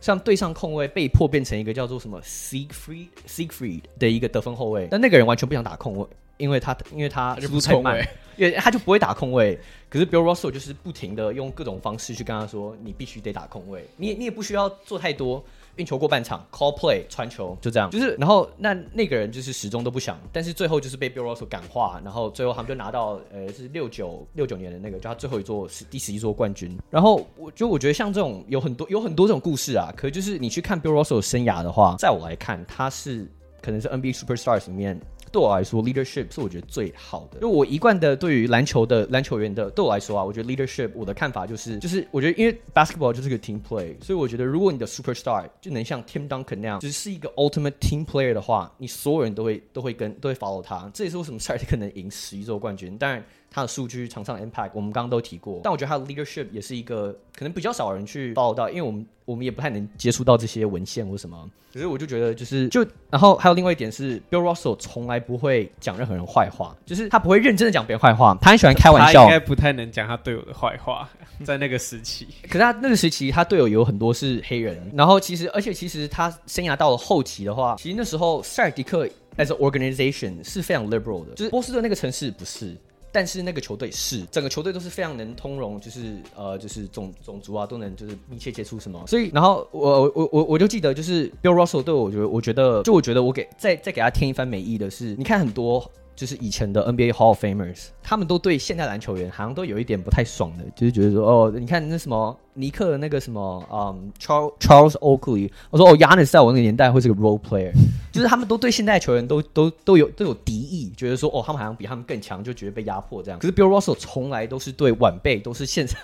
[0.01, 6.07] 像对上控卫被迫变成一个叫做什么 Siegfried Siegfried 的一个得分后卫，但那个人完全不想打控卫。
[6.39, 9.59] 因为他，因为他速度太慢，因为他就不会打控卫。
[9.89, 15.43] 可是 Bill Russell 就是不停的用各种方式去跟他说：“你必须得打控卫，你也你也不需要做太多，
[15.77, 17.91] 运球过半场，call play 传球，就这样。
[17.91, 26.79] 就是然后那那个人就是始终都不想，但是最后就是被 Bill Russell 感化，然后最后他们就拿到呃是六九六九年的那个，就他最后一座是第十一座冠军。
[26.91, 35.01] 然后我就我觉得像这种有很多有很多这种故事啊，可就是你去看 Bill Russell 生涯的话，在我来看他是可能是 NBA Superstars 里面。
[35.33, 37.41] 对我来说，leadership 是我觉得最好的。
[37.41, 50.35] 就我一贯的对于篮球的篮球员的，对我来说啊，我觉得 leadership 我的看法就是，就是我觉得因为 basketball 就是个 team play，所以我觉得如果你的 superstar 就能像 Tim Duncan 那样，只是一个 ultimate team player 的话，你所有人都会都会跟都会
[50.35, 50.91] follow 他。
[50.95, 52.97] 这也是为什么 s a r 可能赢十一座冠军。
[52.97, 53.25] 当然。
[53.51, 61.49] 他的数据、场上的 impact，我们刚刚都提过，但我觉得他的 leadership 也是一个可能比较少人去报道，因为我们我们也不太能接触到这些文献或什么。
[61.73, 69.25] 可是我就觉得，就是就然后还有另外一点是，Bill Russell 从来不会讲任何人坏话，就是他不会认真的讲别人坏话，他很喜欢开玩笑。
[69.25, 71.07] 他应该不太能讲他队友的坏话，
[71.45, 72.27] 在那个时期。
[72.45, 82.75] 可是他那个时期，他队友有很多是黑人，然后其实而且其实他生涯到了后期的话，其实那时候塞尔迪克 as an organization 是非常 liberal 的，就是波士顿那个城市不是。
[83.17, 89.03] 但是那个球队是整个球队都是非常能通融，就是呃，就是种种族啊都能就是密切接触什么。
[89.07, 102.37] 所以然后我我我我就记得就是 Bill Russell 对我，觉得我觉得就我觉得我给再再给他添一番美意的是，你看很多就是以前的 NBA Hall of Famers，他们都对现代篮球员好像都有一点不太爽的，就是觉得说哦，你看那什么。
[102.59, 107.71] 尼克的那个什么，嗯，Charles Charles Oakley，我说哦，Yanis 在我那个年代会是个 role player，
[108.11, 113.39] 就是他们都对现代球员都都都有都有敌意，觉得说哦，他们好像比他们更强，就觉得被压迫这样。
[113.39, 116.01] 可是 Bill Russell 从来都是对晚辈都是献上，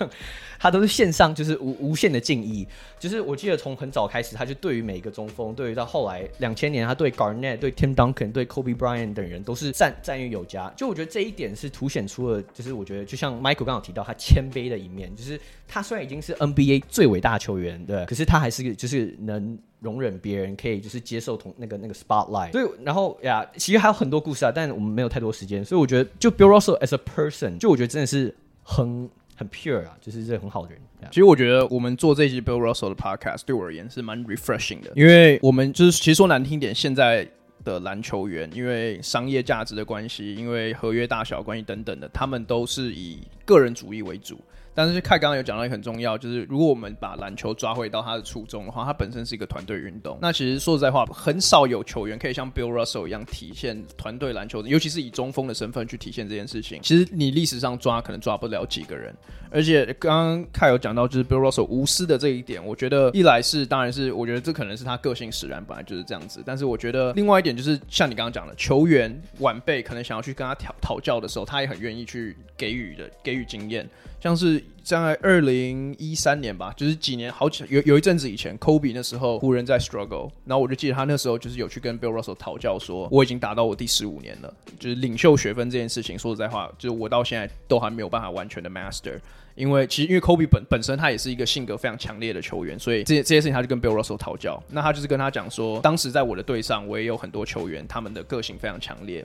[0.63, 2.67] 他都是线上就是无无限的敬意。
[3.01, 10.73] 就是我记得从很早开始，他就对于每一个中锋，对于到后来两千年，他对 Garnett、对 Tim Duncan、对 Kobe Bryant 等人都是赞赞誉有加。
[10.77, 16.37] 就我觉得这一点是凸显出了，就是我觉得就像 Michael 刚好提到他谦卑的一面，就是他虽然已经是。
[16.43, 22.51] NBA 最伟大球员，对，可是他还是就是能容忍别人，可以就是接受同那个那个 spotlight。
[22.51, 30.81] 所以，然后呀，其实还有很多故事啊，但我们没有太多时间，所以我觉得就 Bill Russell as a person，就我觉得真的是很很 pure 啊，就是这个很好的人。
[31.11, 37.27] 其实我觉得我们做这一集 Bill Russell 的 podcast 对我而言是蛮 refreshing 的，因为我们就是其实说难听点，现在
[37.65, 44.39] 的篮球员因为商业价值的关系，因为合约大小关系等等的，他们都是以个人主义为主。
[44.75, 50.19] 但是，凯刚刚有讲到一个很重要，就是如果我们把篮球抓回到它的初衷的话，它本身是一个团队运动。
[50.21, 56.81] 那其实说实在话，很少有球员可以像 Bill Russell 一样体现团队篮球，尤其是以中锋的身份去体现这件事情。
[56.83, 59.15] 其实你历史上抓可能抓不了几个人。
[59.51, 66.43] 而且刚刚凯有讲到，就是 Bill Russell 无私的这一点，我觉得一来是当然是我觉得这可能是他个性使然，本来就是这样子。
[66.47, 73.87] 但是我觉得另外一点就是像你刚刚讲的，球员晚辈可能想要去跟他讨讨教的时候，他也很愿意去给予的给予经验。
[74.23, 89.19] 像是在二零一三年吧，就是几年好几有有一阵子以前，Kobe 那时候湖人在 struggle，然后我就记得他那时候就是有去跟 Bill Russell 讨教说，我已经达到我第十五年了，就是领袖学分这件事情，说实在话，就是我到现在都还没有办法完全的 master。
[89.55, 94.61] 因为其实因为 Kobe 本本身他也是一个性格非常强烈的球员，所以这些这些事情他就跟 Bill Russell 讨教。
[94.71, 99.23] 那他就是跟他讲说，当时在我的队上，我也有很多球员，他们的个性非常强烈，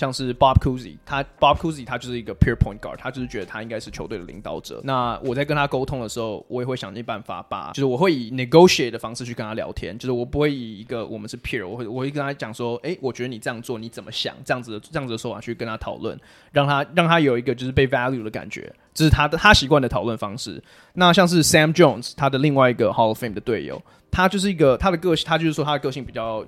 [0.00, 4.80] 像是 Bob Cousy，他 Bob Cousy 他就是一个 pure point guard，他就是觉得他应该是球队的领导者。
[4.82, 14.34] 那我在跟他沟通的时候，我也会想尽办法把，就是我会以 negotiate 的方式去跟他聊天，就是我不会以一个我们是 peer，我会我会跟他讲说，哎，我觉得你这样做你怎么想？
[14.42, 16.18] 这样子的这样子的说法去跟他讨论，
[16.50, 18.72] 让他让他有一个就是被 value 的感觉。
[18.94, 20.62] 这是他的他习惯的讨论方式。
[20.94, 23.80] 那像是 Sam Jones，他的另外一个 Hall of Fame 的队友，
[24.10, 26.42] 他就是一个他的个性，他就是说他的个性比较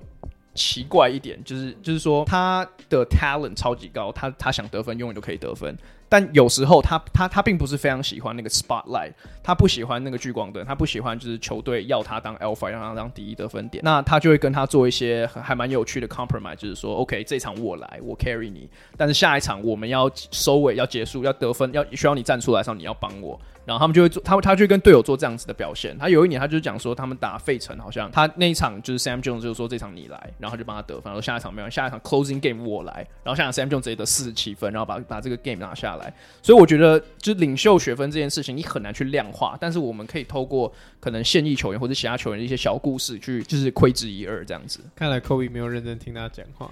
[0.53, 5.75] 奇怪一点，就是就是说他的 talent 超级高，他他想得分永远都可以得分。
[6.09, 13.83] 但有时候他他他并不是非常喜欢那个 spotlight，他不喜欢那个聚光灯，他不喜欢就是球队要他当 alpha，让他当第一得分点。
[13.83, 23.39] 那他就会跟他做一些还蛮有趣的 compromise，就是说，OK，这场我来，我 carry 你，但是下一场我们要收尾，要结束，要得分，要需要你站出来的时候，你要帮我。
[23.65, 25.97] 然后他们就会做，他他就跟队友做这样子的表现。
[25.97, 31.03] 他有一年，他就是讲说，他们打费城，好像他那一场就是 Sam Jones 就是说这场你来，然后就帮他得分。
[31.05, 36.13] 然后下一场没有，下一场 closing game 我来，然后下一场 Sam Jones 直接得四十七分，然后把把这个 game 拿下来。
[36.41, 44.79] 所以我觉得，就是领袖学分这件事情，你很难去量化，但是我们可以透过可能现役球员或者其他球员的一些小故事，去就是窥之一二这样子。
[44.95, 46.69] 看来 Kobe 没有认真听他讲话。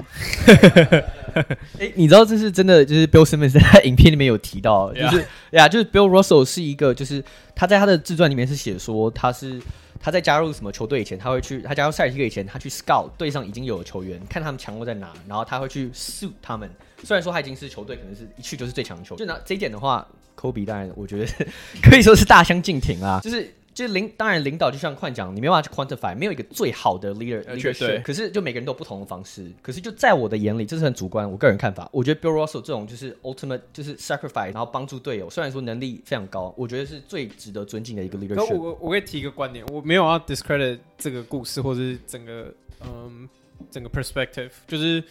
[1.80, 2.82] 哎、欸，你知道这是真的？
[2.84, 5.20] 就是 Bill Simmons 在影片里面有提到，就是
[5.52, 6.94] 呀，yeah, 就是 Bill Russell 是一个。
[6.94, 7.24] 就是
[7.56, 9.62] 他在他的自传里面是写说，他是
[10.00, 16.70] 他在加入什么球队以前，他会去他加入塞尔提克以前，他去 scout 队上已经有的球员，看他们强弱在哪，然后他会去 suit 他们。
[17.04, 20.06] 虽然说他已经是球队，可能是一去就是最强的球员，就拿这一点的话
[20.36, 21.32] ，Kobe 当然我觉得
[21.82, 23.54] 可以说是大相径庭啊，就是。
[23.74, 28.02] 就领当然领导就像宽讲，你没办法去 quantify，没有一个最好的 leader leadership。
[28.02, 29.50] 可是就每个人都有不同的方式。
[29.62, 31.90] 可是就在我的眼里，这是很主观，我个人看法。
[31.94, 35.30] 我觉得 Bill Russell 这种就是 ultimate，就是 sacrifice，然后帮助队友。
[35.30, 38.58] 虽然说能力非常高，我觉得是最值得尊敬的一个 leadership。
[38.58, 42.54] 我我可以提一个观点，我没有要 discredit 这个故事或者是整个
[42.86, 43.28] 嗯
[43.70, 45.04] 整个 perspective，就是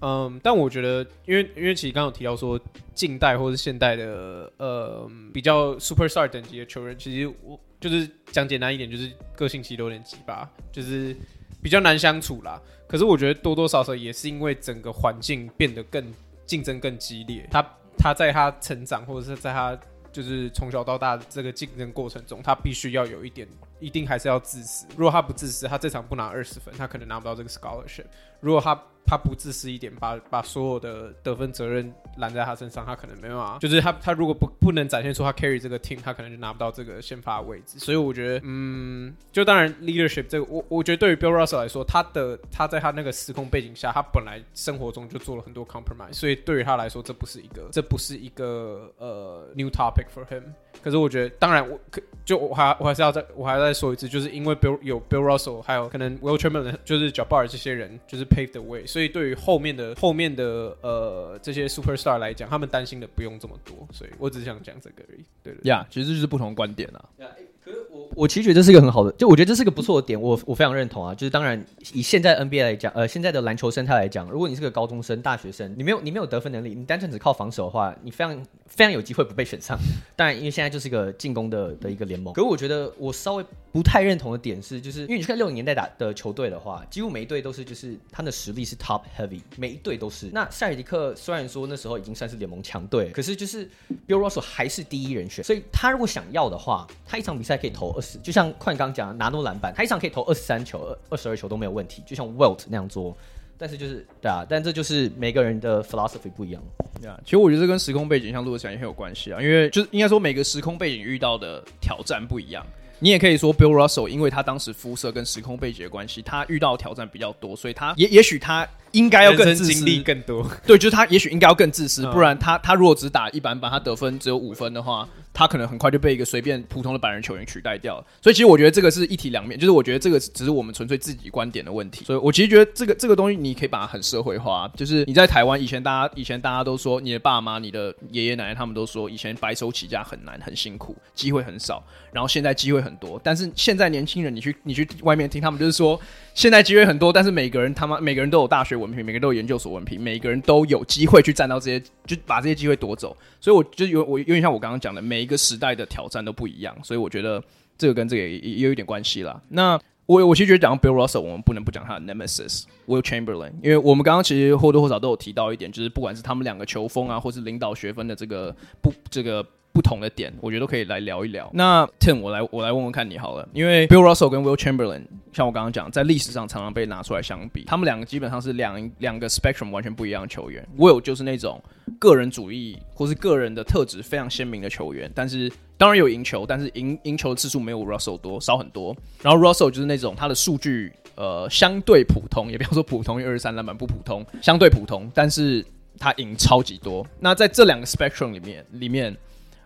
[0.00, 2.58] 嗯，但我觉得，因为因为其实刚刚有提到说，
[2.94, 11.14] 近代或是现代的呃比较 superstar 等级的球员，其实我就是讲简单一点，就是个性其实有点鸡巴，就是
[11.62, 12.60] 比较难相处啦。
[12.86, 16.02] 可是我觉得多多少少也是因为整个环境变得更
[16.46, 17.62] 竞争更激烈，他
[17.98, 19.78] 他在他成长或者是在他
[20.10, 23.46] 就是从小到大这个竞争过程中，他必须要有一点，
[23.78, 24.86] 一定还是要自私。
[24.96, 28.06] 如果他不自私，他这场不拿二十分，他可能拿不到这个 scholarship。
[28.40, 28.74] 如果他
[29.08, 33.56] 他不自私一点，把把所有的得分责任揽在他身上，他可能没办法。
[33.58, 37.78] 就是他他如果不不能展现出他 carry 这个 team，他可能就拿不到这个先发位置。
[37.78, 50.42] 所以我觉得，嗯，就当然 leadership 这个，我我觉得对于 Bill Russell 来说，他的他在他那个时空背景下，他本来生活中就做了很多 compromise，所以对于他来说，这不是一个这不是一个呃 new topic for him。
[50.82, 58.86] 可是我觉得，当然我可就我还我还是要再我还要再说一次，就是因为 Bill 有 Bill Russell，还有可能 Will Chamberlain，就是 Jabbar 这些人，就是 pave the way。
[58.86, 63.74] 所以对于后面的后面的呃这些 superstar 来讲，他们担心的不用这么多。
[63.92, 65.24] 所以我只是想讲这个而已。
[65.42, 67.04] 对的呀，yeah, 其实这就是不同观点啊。
[67.18, 67.28] Yeah,
[67.64, 71.14] 可是我我其实觉得这是一个很好的，就我觉得这是个不错的点，我我非常认同啊。
[71.14, 71.62] 就是当然
[71.92, 79.78] 以现在 NBA 来讲，呃，现在的篮球生态来讲，如果你是个高中生、大学生，你没有你没有得分能力，你单纯只靠防守的话，你非常非常有机会不被选上。
[80.14, 82.32] 当然，因为现在就是一个进攻的的一个联盟。
[82.34, 90.30] 可是我觉得我稍微不太认同的点是，就是因为你去看六零年代打的球队的话，几乎每一队都是就是他的实力是 top heavy，每一队都是。
[90.32, 93.66] 那塞尔迪克虽然说那时候已经算是联盟强队，可是就是
[94.06, 103.16] Bill Russell 还是第一人选，所以他如果想要的话，他一场比赛可以投二十，就像快刚刚讲拿诺篮板，他一场可以投二十三球、二二十二球都没有问题，就像 Wilt 那样做。
[103.58, 106.62] 但是就是对啊，但这就是每个人的 philosophy 不一样。
[107.00, 112.64] 对啊，其实我觉得这跟时空背景像路德讲也很有关系啊，因为就是应该说每个时空背景遇到的挑战不一样。
[113.00, 118.66] 你也可以说 Bill Russell，因为他当时肤色跟时空背景的关系，他遇到的挑战比较多，所以他也也许他。
[118.92, 120.50] 应该要更自私，经历更多。
[120.66, 125.06] 对，就是他也许应该要更自私，不然他他如果只打一般般，他得分只有五分的话，
[125.38, 128.04] 他可能很快就被一个随便普通的白人球员取代掉了。
[128.20, 132.04] 所以其实我觉得这个是一体两面，就是我觉得这个只是我们纯粹自己观点的问题。
[132.04, 141.80] 所以我其实觉得这个这个东西你可以把它很社会化，就是你在台湾以前大家以前大家都说你的爸妈、你的爷爷奶奶他们都说以前白手起家很难很辛苦，机会很少，
[142.10, 143.20] 然后现在机会很多。
[143.22, 146.00] 但是现在年轻人你去你去外面听他们就是说
[146.34, 153.16] 现在机会很多，但是每个人他妈每个人都有大学文凭，每个人都有研究所文凭，每个人都有机会去占到这些，就把这些机会夺走。
[153.40, 156.74] 所以我就有我有点像我刚刚讲的，每一个时代的挑战都不一样。
[156.82, 157.42] 所以我觉得
[157.76, 159.38] 这个跟这个也，也有一点关系啦。
[159.50, 169.46] 那我我其实觉得讲 Bill Russell，我们不能不讲他的 Nemesis Will Chamberlain，因为我们刚刚其实或多或少都有提到一点，就是不管是他们两个球风啊，或是领导学分的这个不这个。
[169.78, 171.48] 不同的点，我觉得都可以来聊一聊。
[171.54, 175.02] 那 Tim，我来我来问问看你好了，因为 Bill Russell 跟 Will Chamberlain，
[175.32, 180.66] 像我刚刚讲，在历史上常常被拿出来相比，他们两个基本上是两两个 spectrum 完全不一样的球员。
[180.76, 181.62] Will 就是那种
[182.00, 188.96] 个人主义或是个人的特质非常鲜明的球员，但是当然有赢球，但是赢赢球的次数没有 Russell 多，少很多。
[189.22, 195.64] 然后 Russell 就是那种他的数据呃相对普通，也不要说普通，因为二十三篮板不普通，相对普通，但是
[196.00, 197.06] 他赢超级多。
[197.20, 199.16] 那在这两个 spectrum 里面里面。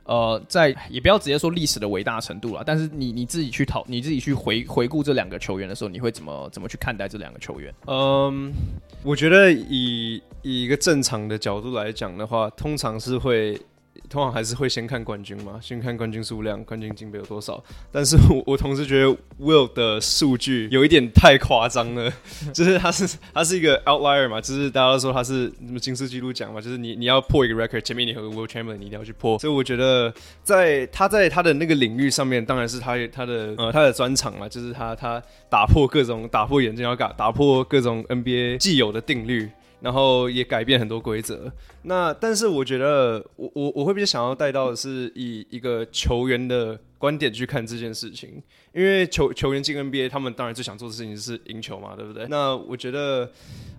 [0.04, 7.72] 呃，在也不要直接说历史的伟大程度了，但是你你自己去讨，你自己去回回顾这两个球员的时候，你会怎么怎么去看待这两个球员？
[7.86, 8.52] 嗯，
[9.02, 13.60] 我觉得以以一个正常的角度来讲的话，通常是会。
[14.12, 17.62] 通常还是会先看冠军嘛，先看冠军数量，冠军金杯有多少。
[17.90, 19.06] 但是我 我同时觉得
[19.40, 22.12] Will 的数据有一点太夸张了，
[22.52, 29.38] 就是他是他是一个 outlier 嘛，就是大家都说他是什么金氏纪录奖嘛，就是你你要破一个 record，前面你和 Will Chamberlain 你一定要去破。
[29.38, 39.50] 所以我觉得在他在他的那个领域上面，当然是他他的呃他的专长嘛，就是他他打破各种打破眼镜，要打打破各种 NBA 既有的定律。
[39.82, 41.52] 然后也改变很多规则。
[41.82, 48.42] 那但是我觉得我我我会比较想要带到的是以一个球员的观点去看这件事情，
[48.74, 52.26] 因为球球员进 NBA，他们当然最想做的事情是赢球嘛，对不对？
[52.28, 53.30] 那我觉得。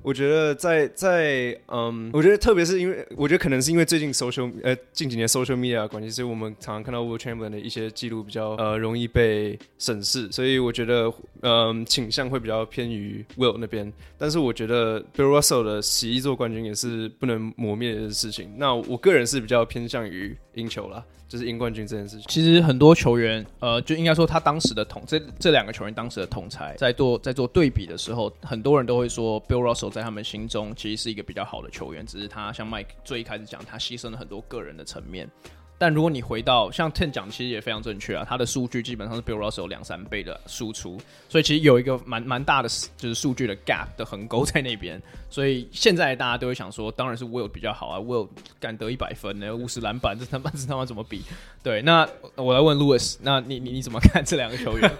[0.06, 13.94] 我觉得在在嗯，我觉得特别是因为，我觉得可能是因为最近 social 呃近几年 social media 的关系，所以我们常常看到 Will Chamberlain 的一些记录比较呃容易被审视，所以我觉得嗯倾向会比较偏于 Will 那边。
[14.18, 18.54] 但是我觉得 Bill Russell 的十一座冠军也是不能磨灭的事情。
[18.58, 21.02] 那我个人是比较偏向于赢球啦。
[21.26, 35.30] 就是赢冠军这件事情，其实很多球员，呃，就应该说他当时的同这这两个球员当时的同才，在做在做对比的时候，很多人都会说，Bill Russell 在他们心中其实是一个比较好的球员，只是他像 Mike 最一开始讲，他牺牲了很多个人的层面。
[35.78, 40.98] 但如果你回到像 Ten 讲，其实也非常正确啊，他的数据基本上是 Bill Russell 两三倍的输出，
[41.28, 45.02] 所以其实有一个蛮蛮大的就是数据的 gap 的横沟在那边。
[45.30, 51.24] 所以现在大家都会想说，当然是 Will 比较好啊，Will 敢得一百分呢，五十篮板，这他妈这他妈怎么比？
[51.62, 54.92] 对，那我来问 Louis，那你你你怎么看这两个球员？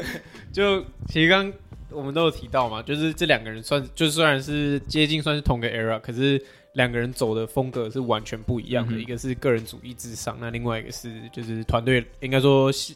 [0.52, 1.52] 就其实刚
[1.90, 6.44] 我们都有提到嘛，就是这两个人算就虽然是接近算是同个 era，可是。
[6.74, 12.94] 两个人走的风格是完全不一样的，嗯、一个是个人主义至上，那另外一个是就是团队，应该说牺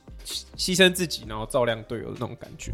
[0.56, 2.72] 牺牲自己，然后照亮队友的那种感觉。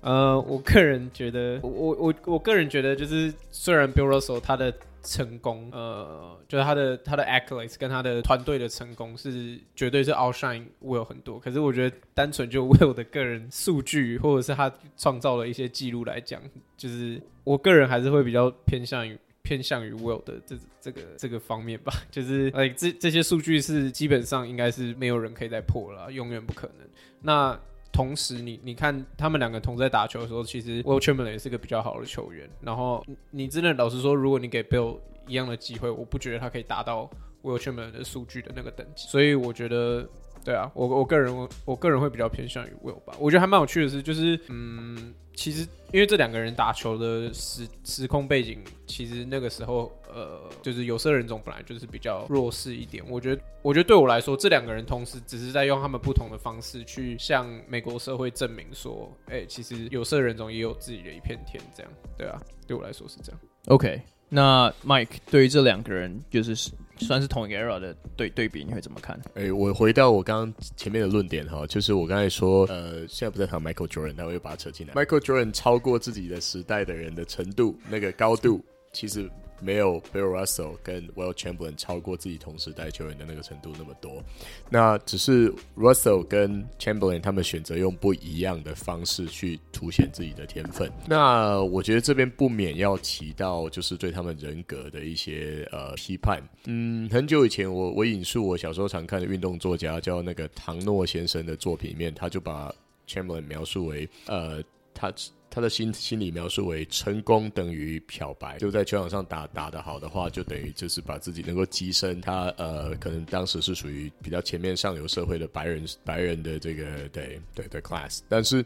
[0.00, 4.74] 呃，我个人觉得，我我我个人觉得，就是虽然 Bill Russell 他的
[5.04, 16.42] 成功，呃，就是他的他的 accolades 跟他的团队的成功是绝对是 outshine Will 很多，可是我觉得单纯就 Will 的个人数据或者是他创造了一些记录来讲，
[16.76, 19.16] 就是我个人还是会比较偏向于。
[19.42, 26.86] 偏向于 Will 的这这个这个方面吧， 就是哎，这这些数据是基本上应该是没有人可以再破了，永远不可能。
[27.20, 27.58] 那
[27.92, 32.48] 同时你，你看他们两个同在打球的时候，其实 Will Chamberlain 也是个比较好的球员。
[32.62, 37.10] 然后你真的老实说，如果你给 Bill 一样的机会，我不觉得他可以达到
[37.42, 39.06] Will Chamberlain 的数据的那个等级。
[39.08, 40.08] 所以我觉得，
[40.44, 43.14] 对啊，我我个人我我个人会比较偏向于 Will 吧。
[43.18, 45.14] 我觉得还蛮有趣的是，就是嗯。
[45.34, 53.02] 其实，因为这两个人打球的时时空背景，其实那个时候，呃，就是有色人种本来就是比较弱势一点。
[53.08, 63.40] 我觉得，我觉得对我来说，这两个人同时只是在用他们不同的方式去向美国社会证明说，哎、其实有色人种也有自己的一片天，这样，对啊，对我来说是这样。
[63.68, 64.02] OK。
[64.34, 66.56] 那 Mike 对于这两个人就是
[66.96, 69.14] 算是同一个 era 的对对比，你会怎么看？
[69.34, 74.94] 哎、欸，我回到我刚刚前面的论点哈，就是我刚才说，呃，现在不在谈 Michael Jordan，那我又把它扯进来。
[74.94, 79.30] Michael Jordan 超过自己的时代的人的程度，那个高度，其实。
[79.62, 84.22] 没有 Bill Russell 跟 Will Chamberlain 超过自己同时代球员的那个程度那么多，
[84.68, 90.90] 那只是 Russell 跟 Chamberlain 他们选择用不一样的方式去凸显自己的天分。
[91.06, 96.42] 那我觉得这边不免要提到，就是对他们人格的一些呃批判。
[96.66, 102.74] 嗯，很久以前我我引述我小时候常看的运动作家叫那个唐诺先生的作品里面，他就把
[103.06, 105.12] Chamberlain 描述为呃他。
[105.54, 118.64] 他的心心理描述为成功等于漂白，就在球场上打打得好的话，就等于就是把自己能够跻身他呃，可能当时是属于比较前面上流社会的白人白人的这个对对对 class，但是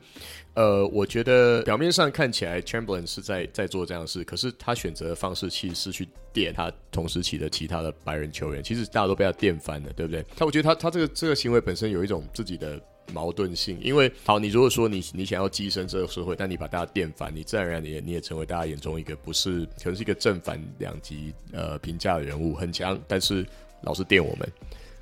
[0.55, 10.25] 呃，我觉得表面上看起来 Chamberlain 是在在做这样的事，可是他选择的方式其实是去电他同时期的其他的白人球员，其实大家都被他电翻了，对不对？
[10.37, 12.81] 他我觉得他他这个这个行为本身有一种自己的。
[13.13, 23.47] 矛盾性，因为好，你如果说你你想要跻身这个社会，但你把大家电翻，你自然而然你也你也成为大家眼中一个不是可能是一个正反两极呃评价的人物，很强，但是
[23.83, 24.49] 老是电我们。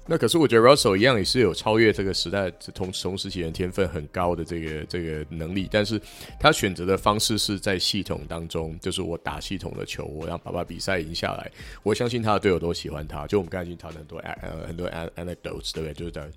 [0.07, 6.01] 那可是我觉得 Russell 一样也是有超越这个时代同同时期人天分很高的这个这个能力，但是
[6.39, 11.51] 他选择的方式是在系统当中，就是我打系统的球，我让爸爸比赛赢下来。
[11.83, 15.95] 我相信他的队友都喜欢他，就我们刚才已经谈了很多呃很多 anecdotes 对不对？
[15.95, 16.31] 就是在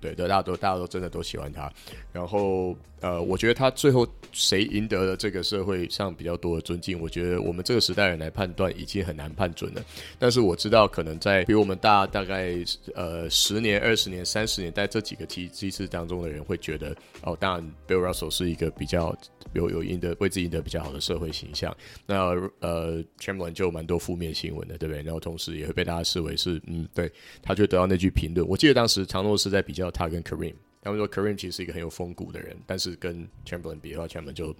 [0.00, 1.72] 对对，大家都大家都真的都喜欢他。
[2.12, 9.82] 然后呃，我觉得他最后谁赢得了这个社会上比较多的尊敬，我觉得我们这个时代人来判断已经很难判准了。
[10.18, 12.56] 但是我知道可能在比我们大大概。
[12.94, 19.16] 呃，十年、二十年、三十年，在这几个机机制当中的人会觉得，哦，当然，Bill Russell 是一个比较
[19.54, 21.76] 有有赢得为自己赢得比较好的社会形象。
[22.06, 22.16] 那
[22.60, 25.02] 呃，Chamberlain 就蛮多负面新闻的，对不对？
[25.02, 27.10] 然后同时也会被大家视为是，嗯，对，
[27.42, 28.46] 他就得到那句评论。
[28.46, 34.54] 我记得当时唐诺是在比较他跟 Kareem，他们说 Kareem 其实是一个很有风骨的人，但是跟 Chamberlain 比的话，Chamberlain 就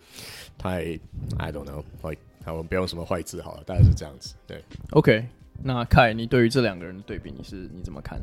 [0.56, 0.98] 太
[1.38, 2.12] I don't know，好，
[2.52, 4.34] 我们不用什么坏字好了，大概是这样子。
[4.46, 4.62] 对
[4.92, 5.26] ，OK。
[5.62, 8.20] 那凯，你对于这两个人的对比，你是你怎么看？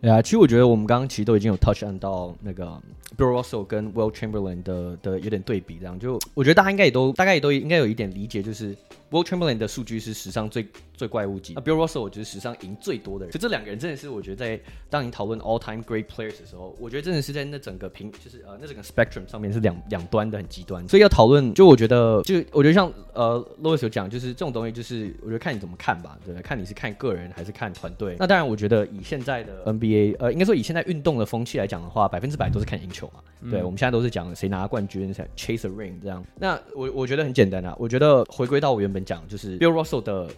[0.00, 2.80] 对啊，其实我觉得我们刚刚其实都已经有 touch on 到那个
[3.16, 8.76] Bill Russell 跟 Will Chamberlain 的的有点对比，这样就我觉得大家应该也都大概也都应该有一点理解，就是
[9.10, 26.42] Will Chamberlain 的数据是史上最最怪物级，那 Bill Russell 我觉得史上赢最多的人，就这两个人真的是我觉得在当你讨论 all time great players 的时候，我觉得真的是在那整个平就是呃那整个 spectrum 上面是两两端的很极端，所以要讨论就我觉得就我觉得像呃 Louis 有讲，就是这种东西就是我觉得看你怎么看吧，对不对？
[26.42, 28.16] 看你是看个人还是看团队？
[28.18, 33.20] 那当然，我觉得以现在的 NBA，呃，应该说以现在运动的风气来讲的话，百分之百都是看赢球嘛。
[33.42, 36.24] 嗯、对，我们现在都是讲谁拿冠军，谁 chase a ring 这样。
[36.38, 40.28] 那我我觉得很简单啊，我觉得回归到我原本讲，就是 Bill Russell 的，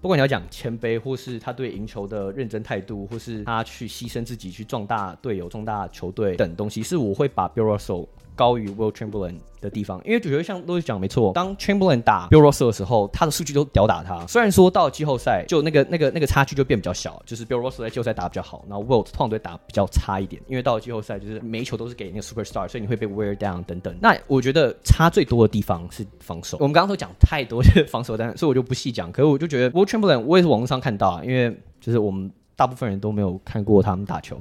[0.00, 8.06] 不管你要讲谦卑，或是他对赢球的认真态度，或是他去牺牲自己去壮大队友、壮大球队等东西，是我会把 Bill Russell
[8.40, 14.26] 高于 Will Chamberlain 的地方，因为主角像都是讲没错，当 Chamberlain 打 Bill Russell 的时候，他的数据都吊打他。
[14.26, 23.94] 虽然说到季后赛，就那个那个那个差距就变比较小，就是 Bill Ross 在季后赛打比较好，然后 Will 通常都会打比较差一点，因为到了季后赛就是每一球都是给那个 Superstar，所以你会被 wear down 等等。
[24.00, 26.56] 那我觉得差最多的地方是防守。
[26.60, 29.12] 我们刚刚都讲太多的防守单，所以我就不细讲。
[29.12, 34.40] 可是我就觉得 Will Chamberlain，我也是网络上看到啊，因为就是我们大部分人都没有看过他们打球。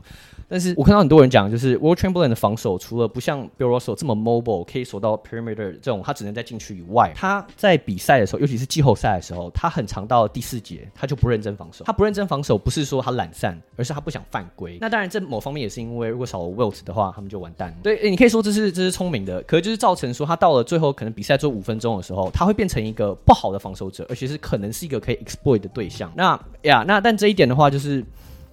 [0.50, 11.86] 但是我看到很多人讲，就是 Will Chamberlain 的防守，除了不像 Bill Russell 这么 mobile，可以守到 perimeter 这种，他只能在禁区以外，他在比赛的时候，尤其是季后赛的时候，他很常到第四节，他就不认真防守。
[11.86, 14.80] 他不认真防守，不是说他懒散，而是他不想犯规。
[14.82, 17.78] 那当然，这某方面也是因为，如果少了 Wilt 的话，他们就完蛋了。
[17.84, 26.12] 对，欸，你可以说这是这是聪明的，可是就是造成说他到了最后，可能比赛做五分钟的时候，他会变成一个不好的防守者，而且是可能是一个可以 exploit 的对象。
[26.16, 28.04] 那呀，那但这一点的话，就是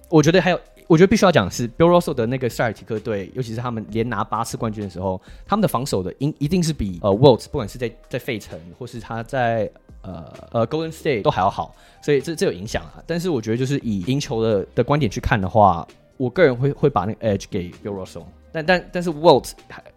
[0.09, 0.59] 我觉得还有。
[0.87, 9.69] 我觉得必须要讲的是，Bill Russell 的那个塞尔提克队，尤其是他们连拿八次冠军的时候，他们的防守的应一定是比呃 Wilt 不管是在在费城或是他在
[10.01, 13.03] 呃呃 Golden State 都还要好，所以这这有影响啊。
[13.05, 15.85] 但是我觉得就是以赢球的的观点去看的话，
[16.15, 19.51] 我个人会会把那个 Edge 给 Bill Russell，但但但是 Wilt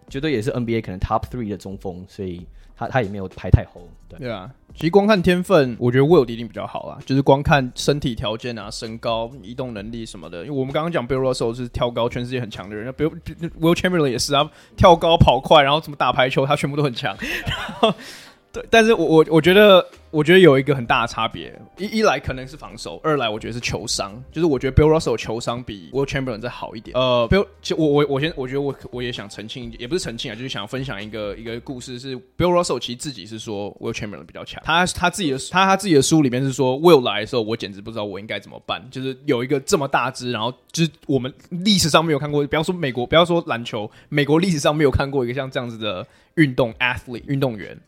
[0.09, 2.45] 绝对也是 NBA 可能 Top Three 的中锋，所以
[2.81, 3.87] 他他也没有排太后。
[4.09, 4.49] 对，对啊。
[4.73, 6.97] 其实光看天分，我觉得 Will 一定比较好啊。
[7.05, 10.39] 就是光看身体条件啊、身高、移动能力什么的。
[10.39, 13.11] 因为我们刚刚讲 Bill Russell 是跳高全世界很强的人，那 Bill
[13.59, 17.15] Will Chamberlain 也是啊，跳高、跑快，然后什么打排球，他全部都很强。
[17.45, 17.93] 然后
[18.51, 19.85] 对，但是我我我觉得。
[20.11, 26.93] 我觉得有一个很大的差别，一一来可能是防守，二来我觉得是球商，就是我觉得 Bill Russell 球商比 Will Chamberlain 再好一点。
[26.97, 47.79] 呃，Bill，其我我我先我觉得我我也想澄清，也不是澄清啊，就是想分享一个一个故事，是 Bill Russell 其实自己是说 Will Chamberlain 比较强，他他自己的他他自己的书里面是说 Will 来的时候，我简直不知道我应该怎么办，就是有一个这么大只，然后就是我们历史上没有看过，不要说美国，不要说篮球，美国历史上没有看过一个像这样子的运动 athlete 运动员，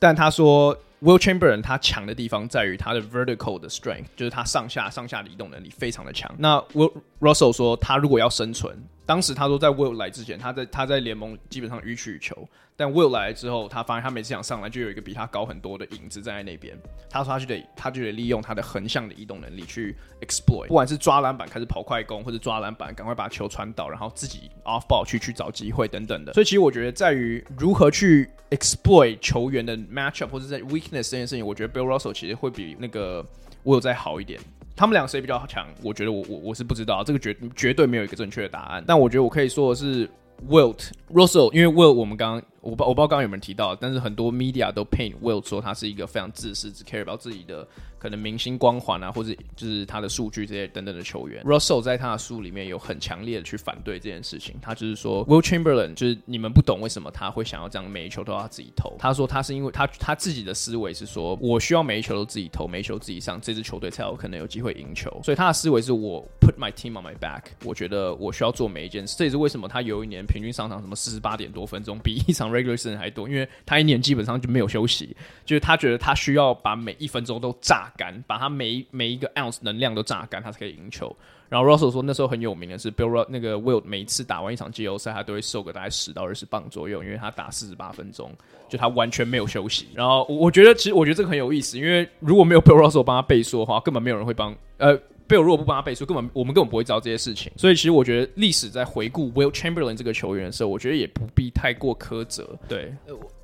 [0.00, 0.76] 但他说。
[1.02, 6.30] Will Chamberlain 他强的地方在于他的 vertical 的 strength，就是他上下上下移动能力非常的强。
[6.36, 8.78] 那 Will Russell 说，他如果要生存，
[9.10, 12.48] 当时他说在 Will 来之前，他在他在联盟基本上予取予求。
[12.76, 16.78] 但 Will 来之后，他发现他每次想上来就有一个比他高很多的影子站在那边。
[17.10, 26.32] 他说他就得他就得利用他的横向的移动能力去 exploit，不管是抓篮板开始跑快攻，或者抓篮板赶快把球传导，然后自己 off ball 去去找机会等等的。
[26.32, 33.26] 所以其实我觉得在于如何去 exploit 球员的 matchup 或者在 weakness 这件事情，我觉得 Bill Russell 其实会比那个
[33.64, 34.40] Will 再好一点。
[34.80, 35.68] 他们俩谁比较强？
[35.82, 38.82] 我觉得我我我是不知道，这个绝绝对没有一个正确的答案。
[38.86, 40.08] 但我觉得我可以说的是
[40.48, 42.42] Wilt Russell，因为 Wilt 我们刚刚。
[42.62, 47.66] 我不我不知道刚刚有没有提到，但是很多 media 都 paint Wilt 说他是一个非常自私，只 care about 自己的
[48.00, 51.44] 可能明星光环啊，或者就是他的数据这些等等的球员。
[51.44, 58.96] Russell 在他的书里面有很强烈的去反对这件事情，他就是说 Will Chamberlain 就是你们不懂为什么他会想要这样每一球都要自己投。
[58.98, 65.10] 他说他是因为他他自己的思维是说我需要每一球都自己投，每一球自己上，这支球队才有可能有机会赢球。
[65.22, 69.14] 所以他的思维是我 put my team on my back，我觉得我需要做每一件事。
[69.18, 73.28] 这也是为什么他有一年平均上场什么四十八点多分钟，比一场 regular season 还多。
[73.28, 81.14] 因为他一年基本上就没有休息，就是他觉得他需要把每一分钟都炸干，把他每每一个 ounce 能量都榨干，他才可以赢球。
[81.48, 88.32] 然后 Russell 说那时候很有名的是 Bill 那个 Will 每一次打完一场季后赛，他都会瘦个大概十到二十磅左右，因为他打四十八分钟，
[88.68, 89.88] 就他完全没有休息。
[89.94, 94.98] 然后我觉得其实我觉得这个很有意思，因为如果没有 Bill Russell 帮他背书的话，根本没有人会帮呃。
[95.30, 97.52] 贝尔如果不帮他背书，根本我们根本不会知道这些事情。
[97.56, 102.58] 所以其实我觉得历史在回顾 Will Chamberlain 这个球员的时候，我觉得也不必太过苛责。
[102.68, 102.92] 对，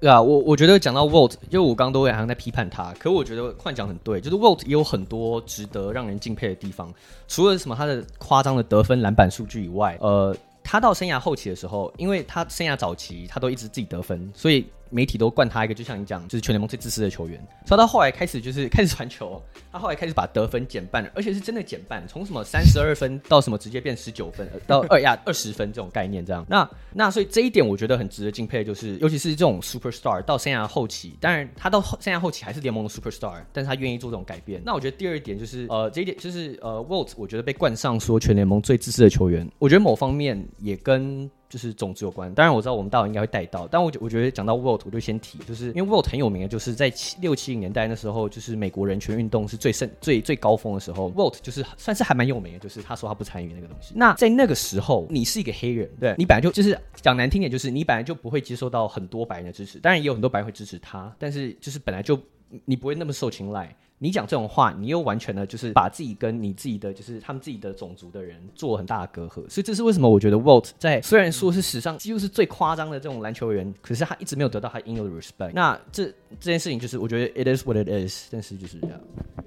[0.00, 6.92] 对啊，我我觉得讲到 Walt，因为我刚刚都好像在批判他，可我觉得换讲很对，就是 Walt 也有很多值得让人敬佩的地方，
[7.28, 14.66] 除了什么他的夸张的得分、篮板数据以外，呃，他到生涯后期的时候，因为他生涯早期他都一直自己得分，所以。
[14.96, 17.38] 媒体都冠他一个，就像你讲，就是全联盟最自私的球员。
[17.66, 26.46] 所以他后来开始就是开始传球，他后来开始把得分减半，而且是真的减半，从什么三十二分到什么直接变十九分，到二呀二十分这种概念这样。
[26.48, 34.62] 那那所以这一点我觉得很值得敬佩，就是尤其是这种 superstar 到生涯后期，当然他到生涯后期还是联盟的 superstar，但是他愿意做这种改变。
[34.64, 41.30] 那我觉得第二点就是呃这一点就是呃 Wilt 我觉得被冠上说全联盟最自私的球员，我觉得某方面也跟。
[41.48, 53.92] 就是种子有关，当然我知道我们大佬应该会带到，但我我觉得讲到 Wilt 我就先提，就是因为 Wilt 很有名的，就是在七六七零年代那时候，就是美国人权运动是最盛、最最高峰的时候，Wilt 就是算是还蛮有名的，就是他说他不参与那个东西。
[53.96, 62.18] 那在那个时候，你是一个黑人，对你本来就就是讲难听点，就是你本来就不会接受到很多白人的支持，当然也有很多白人会支持他，但是就是本来就
[62.64, 63.74] 你不会那么受青睐。
[63.98, 75.52] 你讲这种话，你又完全的就是把自己跟你自己的就是他们自己的种族的人做很大的隔阂，所以这是为什么我觉得 Walt 在虽然说是史上几乎是最夸张的这种篮球员，可是他一直没有得到他应有的 respect。
[75.54, 76.04] 那这
[76.38, 79.00] 这件事情就是我觉得 it is what it is，但是就是这样。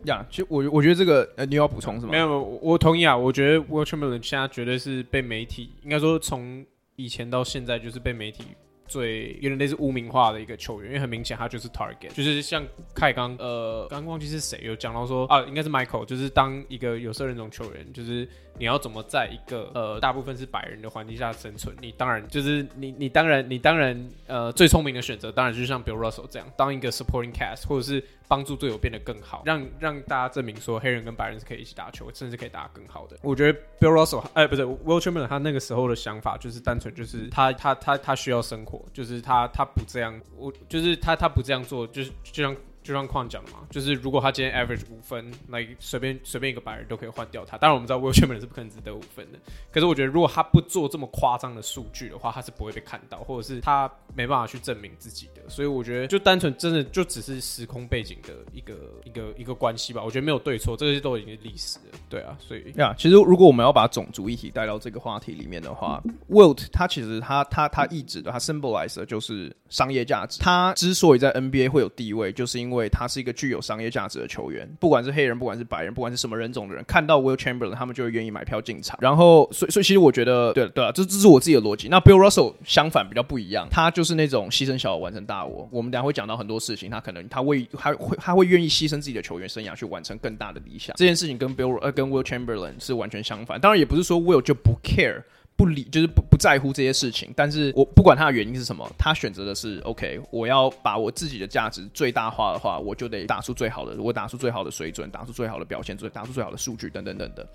[0.05, 2.11] 呀，其实我我觉得这个呃，你要补充什么？
[2.11, 3.15] 没有，我同意啊。
[3.15, 8.45] 我觉得 Walt Chamberlain 现在绝对是被媒体应该说从以前到现在就是被媒体。
[8.89, 18.27] 最有点类似污名化的一个球员，因为很明显他就是 target，就是像凯刚，呃，刚忘记是谁有讲到说啊，应该是 Michael，就是当一个有色人种球员，就是。
[18.57, 21.73] 你要怎么在一个呃大部分是白人的环境下生存？
[21.79, 33.17] 你当然就是你你当然你当然呃最聪明的选择当然就是像 Bill Russell 这样当一个 supporting cast，或者是帮助队友变得更好，让让大家证明说黑人跟白人是可以一起打球，甚至可以打得更好的。
[33.23, 42.55] 我觉得 Bill Russell 哎不是 Will Chamberlain，他那个时候的想法就是单纯就是他他他他需要生活，就是他他不这样，我就是他他不这样做，就是就像。
[42.83, 47.57] 就像矿讲的嘛，就是如果他今天 average 五分，那随便随便一个白人都可以换掉他。
[47.57, 49.39] 当然我们知道 Wilt Chamberlain 是不可能只得五分的，
[49.71, 55.41] 可是我觉得如果他不做这么夸张的数据的话，他是不会被看到，或者是他没办法去证明自己的。
[55.47, 58.73] 所以我觉得就单纯真的就只是时空背景的一个
[59.03, 60.03] 一个一个关系吧。
[60.03, 61.99] 我觉得没有对错，这些都已经是历史了。
[62.09, 70.39] 对啊，所以呀其实如果我们要把种族议题带到这个话题里面的话，Wilt 他其实他他他一直的，他 symbolize 的就是商业价值。
[70.39, 78.97] 他之所以在 NBA 会有地位，就是因为因为他是一个具有商业价值的球员，不管是黑人，不管是白人，不管是什么人种的人，看到 Will Chamberlain，他们就会愿意买票进场。
[79.01, 81.87] 然后，所以，所以，其实我觉得，对对啊，这这是我自己的逻辑。
[81.87, 85.67] 那 Bill Russell 相反比较不一样，他就是那种牺牲小我完成大我。
[85.71, 90.95] 我们等下会讲到很多事情，他可能他会他会他会愿意牺牲自己的球员生涯去完成更大的理想。
[90.95, 93.59] 这件事情跟 Bill 呃跟 Will Chamberlain 是完全相反。
[93.59, 95.23] 当然，也不是说 Will 就不 care。
[95.59, 107.45] 不理就是不不在乎这些事情，但是我不管他的原因是什么，他选择的是 OK，我要把我自己的价值最大化的话，我就得打出最好的，我打出最好的水准，打出最好的表现，最打出最好的数据等等等等。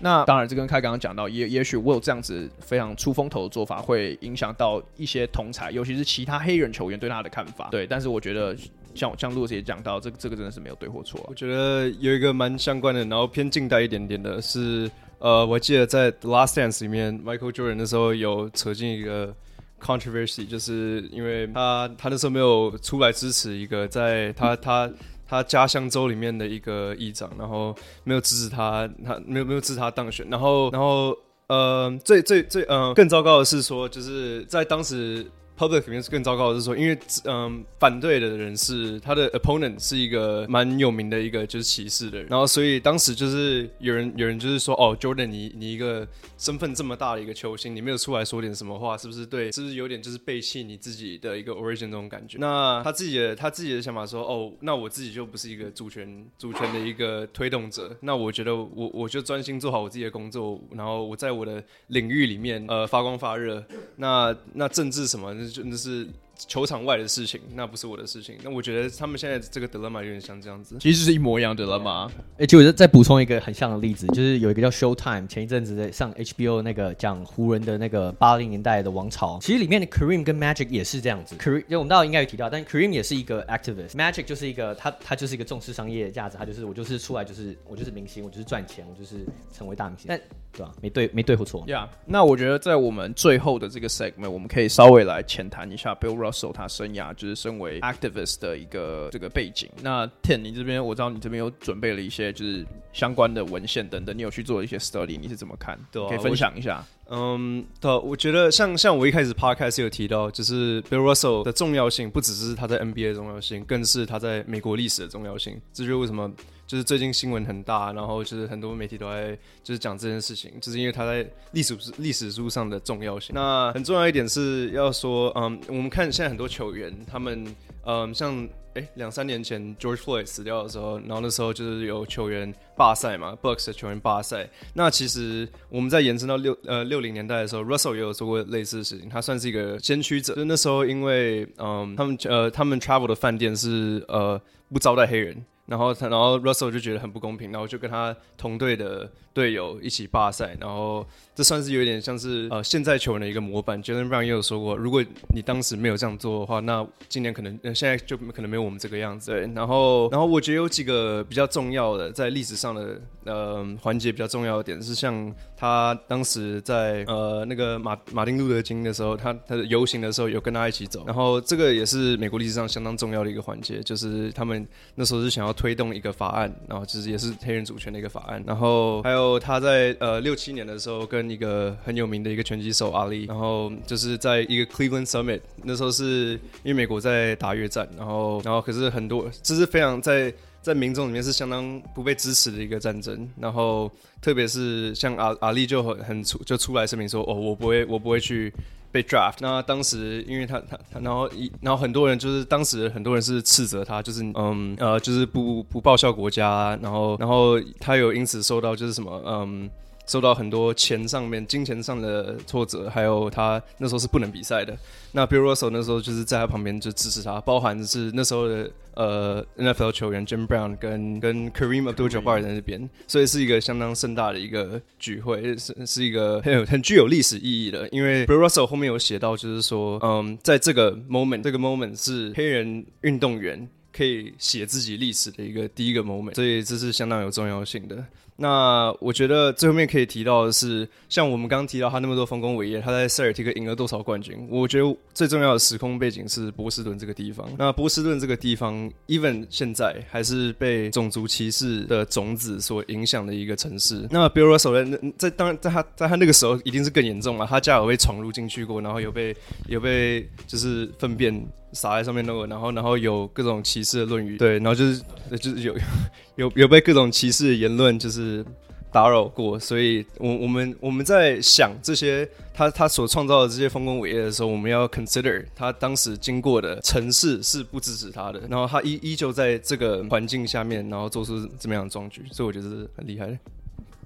[0.00, 7.66] 那当然，这跟开刚刚讲到，也也许我有这样子非常出风头的做法，会影响到一些同才，尤其是其他黑人球员对他的看法。
[7.72, 8.56] 对，但是我觉得
[8.94, 11.20] 像像路易斯也讲到，这个这个真的是没有对或错。
[11.28, 14.88] 我觉得有一个蛮相关的，然后偏近代一点点的是。
[15.18, 19.34] 呃，我记得在《Last Dance》里面，Michael Jordan 那时候有扯进一个
[19.80, 24.90] controversy，就是因为他他那时候没有出来支持一个在他他
[25.26, 31.16] 他家乡州里面的一个议长，然后没有支持他，他没有没有支持他当选，然后然后
[31.48, 35.26] 呃，最最最呃更糟糕的是说，就是在当时。
[35.58, 46.06] Public 里面是更糟糕的是说，因为嗯，反对的人是他的 opponent 是一个蛮有名的一个就是歧视的人，然后所以当时就是有人有人就是说，哦，Jordan 你你一个
[46.38, 49.50] 身份这么大的一个球星，你没有出来说点什么话，是不是对？
[49.50, 52.38] 是不是有点就是背弃你自己的一个 origin 这种感觉？
[52.38, 63.64] 那他自己的他自己的想法说，哦，那我自己就不是一个主权主权的一个推动者，那我觉得我我就专心做好我自己的工作，然后我在我的领域里面呃发光发热，
[63.96, 65.34] 那那政治什么？
[65.50, 68.36] 真的是球场外的事情，那不是我的事情。
[68.42, 72.08] 那我觉得他们现在这个 dilemma 有点像这样子，其实是一模一样的 dilemma。
[72.38, 81.34] 哎，就再补充一个很像的例子，就是有一个叫 Showtime，前一阵子在上 HBO 那个讲湖人的那个八零年代的王朝，其实里面的 Kareem 跟 Magic 也是这样子。
[81.36, 90.06] Kareem，我们大家应该有提到，但 Kareem 也是一个 activist，Magic 就是一个他他就是一个重视商业价值，他就是我就是出来就是我就是明星，我就是赚钱，我就是成为大明星。
[90.08, 90.20] 但
[90.58, 90.72] 对吧？
[90.82, 91.62] 没对，没对或错。
[91.68, 99.68] 呀，yeah, 那我觉得在我们最后的这个 segment，我们可以稍微来浅谈一下 Bill Russell 他生涯就是身为 activist 的一个这个背景。
[99.82, 105.78] 那 Ten，你这边我知道你这边有准备了一些就是相关的文献等等，你有去做一些 study，你是怎么看？
[105.92, 106.84] 对啊，可以分享一下。
[107.10, 115.60] 嗯，对，我觉得像像我一开始 podcast 有提到，就是 Bill Russell 的重要性，不只是他在 NBA 的重要性，更是他在美国历史的重要性。
[115.72, 116.30] 这就是为什么。
[116.68, 123.34] 就是最近新闻很大，然后就是很多媒体都在就是讲这件事情，就是因为它在历史历史书上的重要性。
[123.34, 127.42] 那很重要一点是要说，嗯，我们看现在很多球员，他们，
[127.86, 134.46] 嗯，像诶两三年前 George Floyd 死掉的时候，然后那时候就是有球员罢赛嘛，Bucks 的球员罢赛。
[134.74, 140.34] 那其实我们在延伸到六呃六零年代的时候，Russell 也有做过类似的事情，他算是一个先驱者。
[140.34, 144.38] 就那时候因为嗯他们呃他们 travel 的饭店是呃
[144.70, 145.42] 不招待黑人。
[145.68, 153.80] 然后他，然后 Russell 就觉得很不公平，然后就跟他同队的队友一起罢赛，然后这算是有点像是呃现在球员的一个模板。
[153.80, 159.30] Jaylen Brown 也有说过，如果你当时没有这样做的话，那今年可能、呃、现在就可能没有我们这个样子。
[159.30, 193.90] 对，然后然后我觉得有几个比较重要的在历史上的呃环节比较重要的点是，像他当时在呃那个马马丁路德金的时候，他他的游行的时候有跟他一起走，然后这个也是美国历史上相当重要的一个环节，就是他们那时候是想要推动一个法案，然后就是也是黑人主权的一个法案，然后还有他在呃六七年的时候跟一个很有名的一个拳击手阿力，然后就是在一个 Cleveland Summit，那时候是因为美国在打越战，然后然后可是很多这是非常在在民众里面是相当不被支持的一个战争，然后
[194.22, 198.52] 特别是像阿阿力就很很出就出来声明说哦我不会我不会去
[198.90, 199.36] 被 draft。
[199.40, 209.70] 那当时因为他他他然后一然后很多人就是当时很多人是斥责他就是嗯呃就是不不报效国家，然后然后他有因此受到就是什么嗯。
[210.10, 214.74] 受到很多钱上面、金钱上的挫折，还有他那时候是不能比赛的。
[215.12, 227.88] 那 Bill Russell 那时候就是在他旁边就支持他，包含是那时候的呃 NFL 球员 Jim Brown 跟跟 Kareem Abdul-Jabbar 在那边，所以是一个相当盛大的一个聚会，是是一个很有很具有历史意义的。
[227.90, 238.04] 因为 Russell 后面有写到，就是说，嗯，在这个 moment，这个 moment 是黑人运动员可以写自己历史的一个第一个 moment，所以这是相当有重要性的。
[238.40, 244.46] 那我觉得最后面可以提到的是，像我们刚刚提到他那么多丰功伟业，他在塞尔提克赢了多少冠军？
[244.48, 247.44] 我觉得最重要的时空背景是波士顿这个地方。
[247.58, 254.06] 那波士顿这个地方，even 现在还是被种族歧视的种子所影响的一个城市。
[254.08, 259.36] 那 Bill Russell 在在当然在他在他那个时候一定是更严重了，他家有被闯入进去过，然后有被
[259.66, 261.44] 有被就是粪便。
[261.72, 265.02] 撒在上面那个，然后然后有各种歧视的论语，对，然后就是
[265.38, 265.76] 就是有
[266.36, 268.44] 有有被各种歧视的言论就是
[268.90, 283.38] 打扰过，所以我我们我们在想这些他他所创造的这些丰功伟业的时候，我们要 consider 他当时经过的城市是不支持他的，然后他依依旧在这个环境下面，然后做出这么样的壮举，所以我觉得是很厉害的。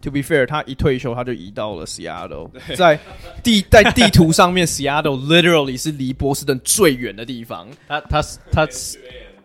[0.03, 2.99] To be fair，他一退休他就移到了 Seattle，在
[3.41, 7.69] 地在地图上面，Seattle literally 是离波士顿最远的地方。
[7.87, 8.69] 他他他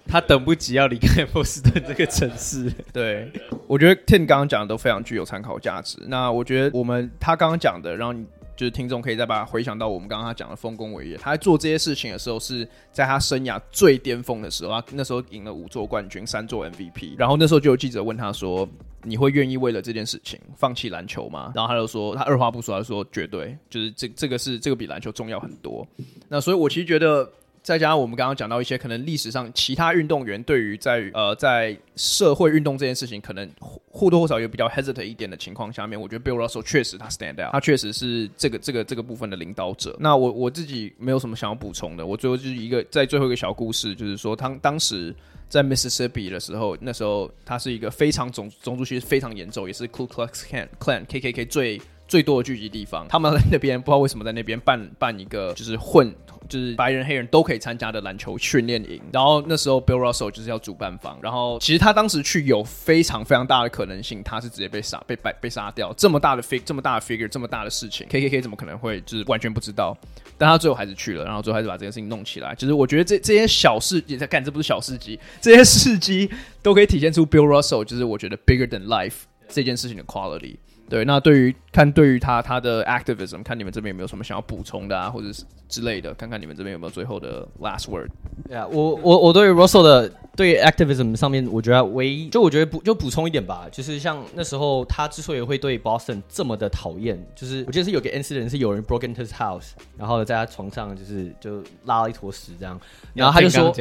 [0.08, 2.74] 他等不及要离开波士顿这个城市。
[2.92, 3.32] 对，
[3.68, 6.00] 我觉得 Tim 刚刚讲的都非常具有参考价值。
[6.08, 8.20] 那我觉得我们他刚刚讲的，让
[8.56, 11.18] 就是听众可以再把它回想到我们刚刚他讲的丰功伟业。
[11.18, 17.14] 他在做这些事情的时候，是在他生涯最巅峰的时候，他那时候赢了五座冠军，三座 MVP。
[17.16, 18.68] 然后那时候就有记者问他说。
[19.08, 21.52] 你会愿意为了这件事情放弃篮球吗？
[21.56, 25.88] 然后他就说，他二话不说，他说绝对，就是这这个是这个比篮球重要很多。
[26.28, 27.32] 那所以，我其实觉得，
[27.68, 33.46] 再加上我们刚刚讲到一些可能历史上其他运动员对于在呃在社会运动这件事情，可能
[33.92, 39.98] 或多或少有比较 hesitate 一点的情况下面，我觉得 Bill Russell 确实他 stand out，他确实是这个这个这个部分的领导者。
[40.00, 45.14] 那我我自己没有什么想要补充的，我最后就是一个在最后一个小故事，就是说他当时。
[45.50, 50.44] 在 Mississippi 的时候，那时候他是一个非常种种族歧视非常严重，也是 Ku Klux
[50.78, 53.06] Klan KKK 最最多的聚集地方。
[53.08, 56.14] 他们在那边不知道为什么在那边办 办一个就是混。
[56.48, 65.92] 就是白人黑人都可以参加的篮球训练营，然后那时候 Bill Russell 就是要主办方，然后其实他当时去有非常非常大的可能性，他是直接被杀被被被杀掉。
[65.98, 69.98] 这么大的 fig 这么大的 figure 这么大的事情，KKK 怎么可能会就是完全不知道？
[70.38, 72.56] 但他最后还是去了，然后最后还是把这件事情弄起来。
[72.56, 76.32] 就是我觉得这这些小事也在干，这不是小事迹，这些事迹
[76.64, 80.58] 都可以体现出 Bill Russell 就是我觉得 bigger than life 这件事情的 quality。
[80.90, 88.10] 对，那对于看对于他他的 activism，看你们这边有没有什么想要补充的啊，或者是之类的，看看你们这边有没有最后的 last word。
[88.48, 102.80] 对啊，我我我对 Russell 的对 activism 上面，我觉得唯一就我觉得补就补充一点吧，就是像那时候他之所以会对 Boston 这么的讨厌，就是我记得是有个 incident 是有人 broke into his house，然后在他床上就是就拉了一坨屎这样，
[103.14, 103.74] 然后他就说，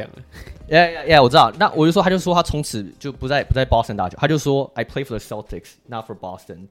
[0.71, 5.56] 呀呀呀，我知道，那我就说他就说他从此就不在不在 Boston 打球，他就说 I play for the Celtics,
[5.87, 6.67] not for Boston。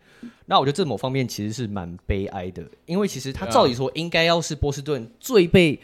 [0.46, 5.80] 那我觉得这某方面其实是蛮悲哀的，因为其实他照理说应该要是波士顿最被，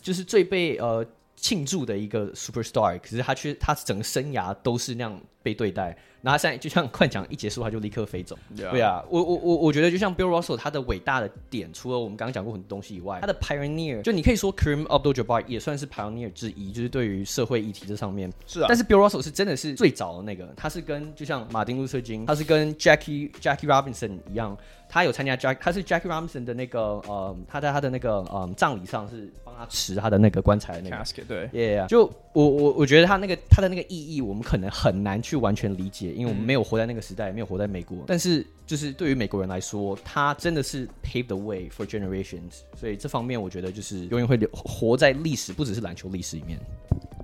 [0.00, 1.06] 就是最被呃
[1.36, 5.96] 庆祝的一个 superstar，可是他却他整个生涯都是那样被对待。
[6.22, 8.36] 然后他现在就像快讲一结束他就立刻飞走。
[8.54, 8.70] Yeah.
[8.70, 18.32] 对啊，我我我我觉得就像 Bill Russell 他的伟大的点，除了我们刚刚讲过很多东西以外，他的 pioneer 就你可以说 Kareem Abdul-Jabbar 也算是 pioneer 之一，就是对于社会议题这上面。
[18.46, 18.66] 是啊。
[18.68, 24.56] 但是 Bill Russell 是真的是最早的那个，他是跟就像马丁路德金，他是跟 Jackie Jackie Robinson 一样，
[24.90, 31.24] 他有参加 Jack，他是 Jackie Robinson 的那个呃，他在他的那个呃葬礼上是帮他持他的那个棺材的那个 casket。
[31.26, 35.30] 对，Yeah，就我我我觉得他那个他的那个意义，我们可能很难去。
[35.30, 37.98] 去完全理解，因为我们没有活在那个时代，没有活在美国。
[38.04, 42.62] 但是，就是对于美国人来说，他真的是 pave the way for generations。
[42.74, 46.58] 所以这方面，我觉得就是永远会留活在历史，不只是篮球历史里面。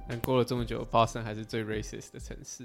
[0.08, 2.64] 但过了这么久巴塞还是最 racist 的城市。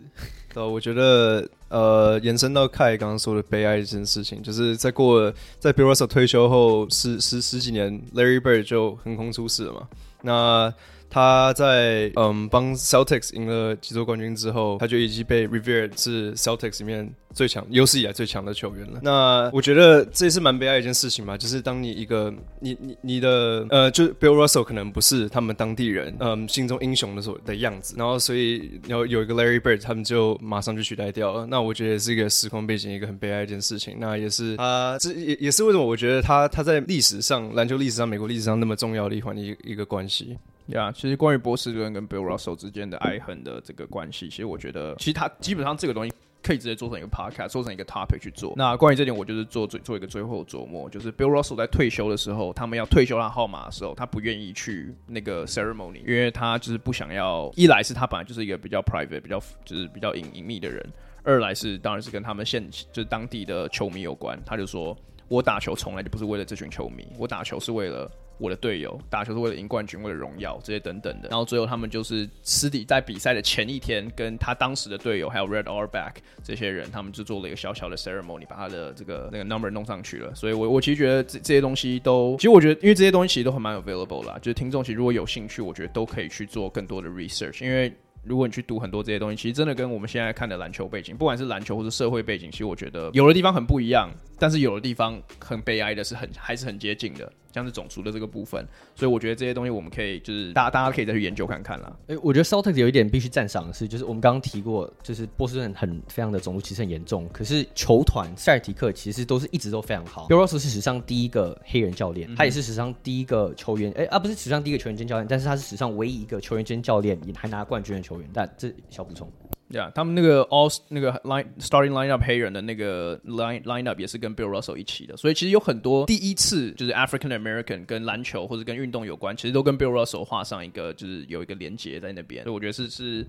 [0.53, 9.87] 对，我觉得呃，延伸到 Kai 刚刚说的悲哀这件事情，就是在过了在 Birosa 退休后十十十几年，Larry Bird 就横空出世了嘛。
[10.21, 10.73] 那
[11.11, 18.99] 他在嗯帮 Celtics 赢了几座冠军之后，他就已经被 revered 是 Celtics 里面最强、有史以来最强的球员了。
[19.03, 31.45] 那我觉得这也是蛮悲哀一件事情嘛，就是当你一个你你你的呃，就 Bill Russell 可能不是他们当地人嗯心中英雄的所的样子，然后所以有有一个 Larry Bird，他们就马上就取代掉了。
[31.45, 33.97] 那我觉得也是一个时空背景一个很悲哀一件事情。
[33.99, 40.37] 那也是啊这也也是为什么我觉得他他在历史上篮球历史上美国历史上那么重要的一环一一个关系。
[40.67, 48.53] 呀，yeah, 其实关于波士顿跟 Bill Russell 之间的爱恨的这个关系，其实我觉得，其实他基本上这个东西可以直接做成一个 podcast，做成一个 topic 去做。
[48.55, 60.83] 那关于这点，我就是做最做一个最后琢磨，就是 Bill Russell 在退休的时候，他们要退休他号码的时候，他不愿意去那个 ceremony，因为他就是不想要，一来是他本来就是一个比较 private、比较就是比较隐隐秘的人，
[61.23, 64.39] 二来是当然是跟他们现就是当地的球迷有关。
[64.45, 64.97] 他就说，
[65.27, 68.09] 我打球从来就不是为了这群球迷，我打球是为了。
[68.41, 71.29] 我的队友打球是为了赢冠军，为了荣耀这些等等的。
[71.29, 80.33] 然后最后他们就是私底在比赛的前一天，跟他当时的队友还有 Red Auerbach 这些人，他们就做了一个小小的 ceremony，把他的这个那个 number 弄上去了。
[80.33, 87.93] 所以我我其实觉得这这些东西都，其实我觉得因为这些东西其实都很蛮 available 啦，就是听众其实如果有兴趣，我觉得都可以去做更多的 research，因为。
[88.23, 98.65] 如果你去读很多这些东西，其实真的跟我们现在看的篮球背景，不管是篮球或者社会背景，其实我觉得有的地方很不一样，但是有的地方很悲哀的是很还是很接近的，像是种族的这个部分。
[98.95, 101.95] 所以我觉得这些东西我们可以就是大家大家可以再去研究看看啦。
[102.07, 110.27] 诶、欸，我觉得 Celtics 有一点必须赞赏的是，就是我们刚刚提过，就是波士顿很非常的种族歧视很严重，可是球团塞尔提克其实都是一直都非常好。
[110.27, 118.71] Bill Russell 是史上第一个黑人教练，嗯、他也是史上第一个球员，诶、欸，啊不是史上第一个球员兼教练，但是他是史上唯一一个球员兼教练也还拿冠军的球员，但这。
[118.89, 119.29] 小补充，
[119.71, 127.85] 呀，yeah, 他们那个 all 那个 line starting lineup 黑人的那个 line lineup 也是跟 Bill Russell 一起的，所以其实有很多第一次就是 African American
[127.85, 133.25] 跟篮球或者跟运动有关，其实都跟 Bill Russell 画上一个就是有一个连接在那边，所以我觉得是是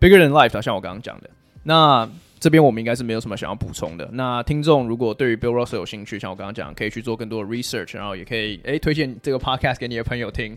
[0.00, 1.30] bigger than life 啊，像我刚刚讲的。
[1.62, 2.08] 那
[2.38, 4.08] 这边我们应该是没有什么想要补充的。
[4.12, 10.56] 那听众如果对于 Bill Russell 有兴趣，像我刚刚讲，可以去做更多的 research，然后也可以诶、推荐这个 podcast 给你的朋友听。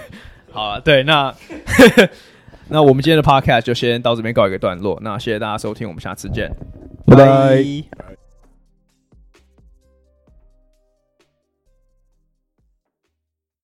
[0.50, 1.34] 好啊，对，那。
[2.68, 4.98] 那我们今天的 podcast 就先到这边告一个段落。
[5.02, 6.50] 那谢谢大家收听，我们下次见，
[7.06, 8.17] 拜拜。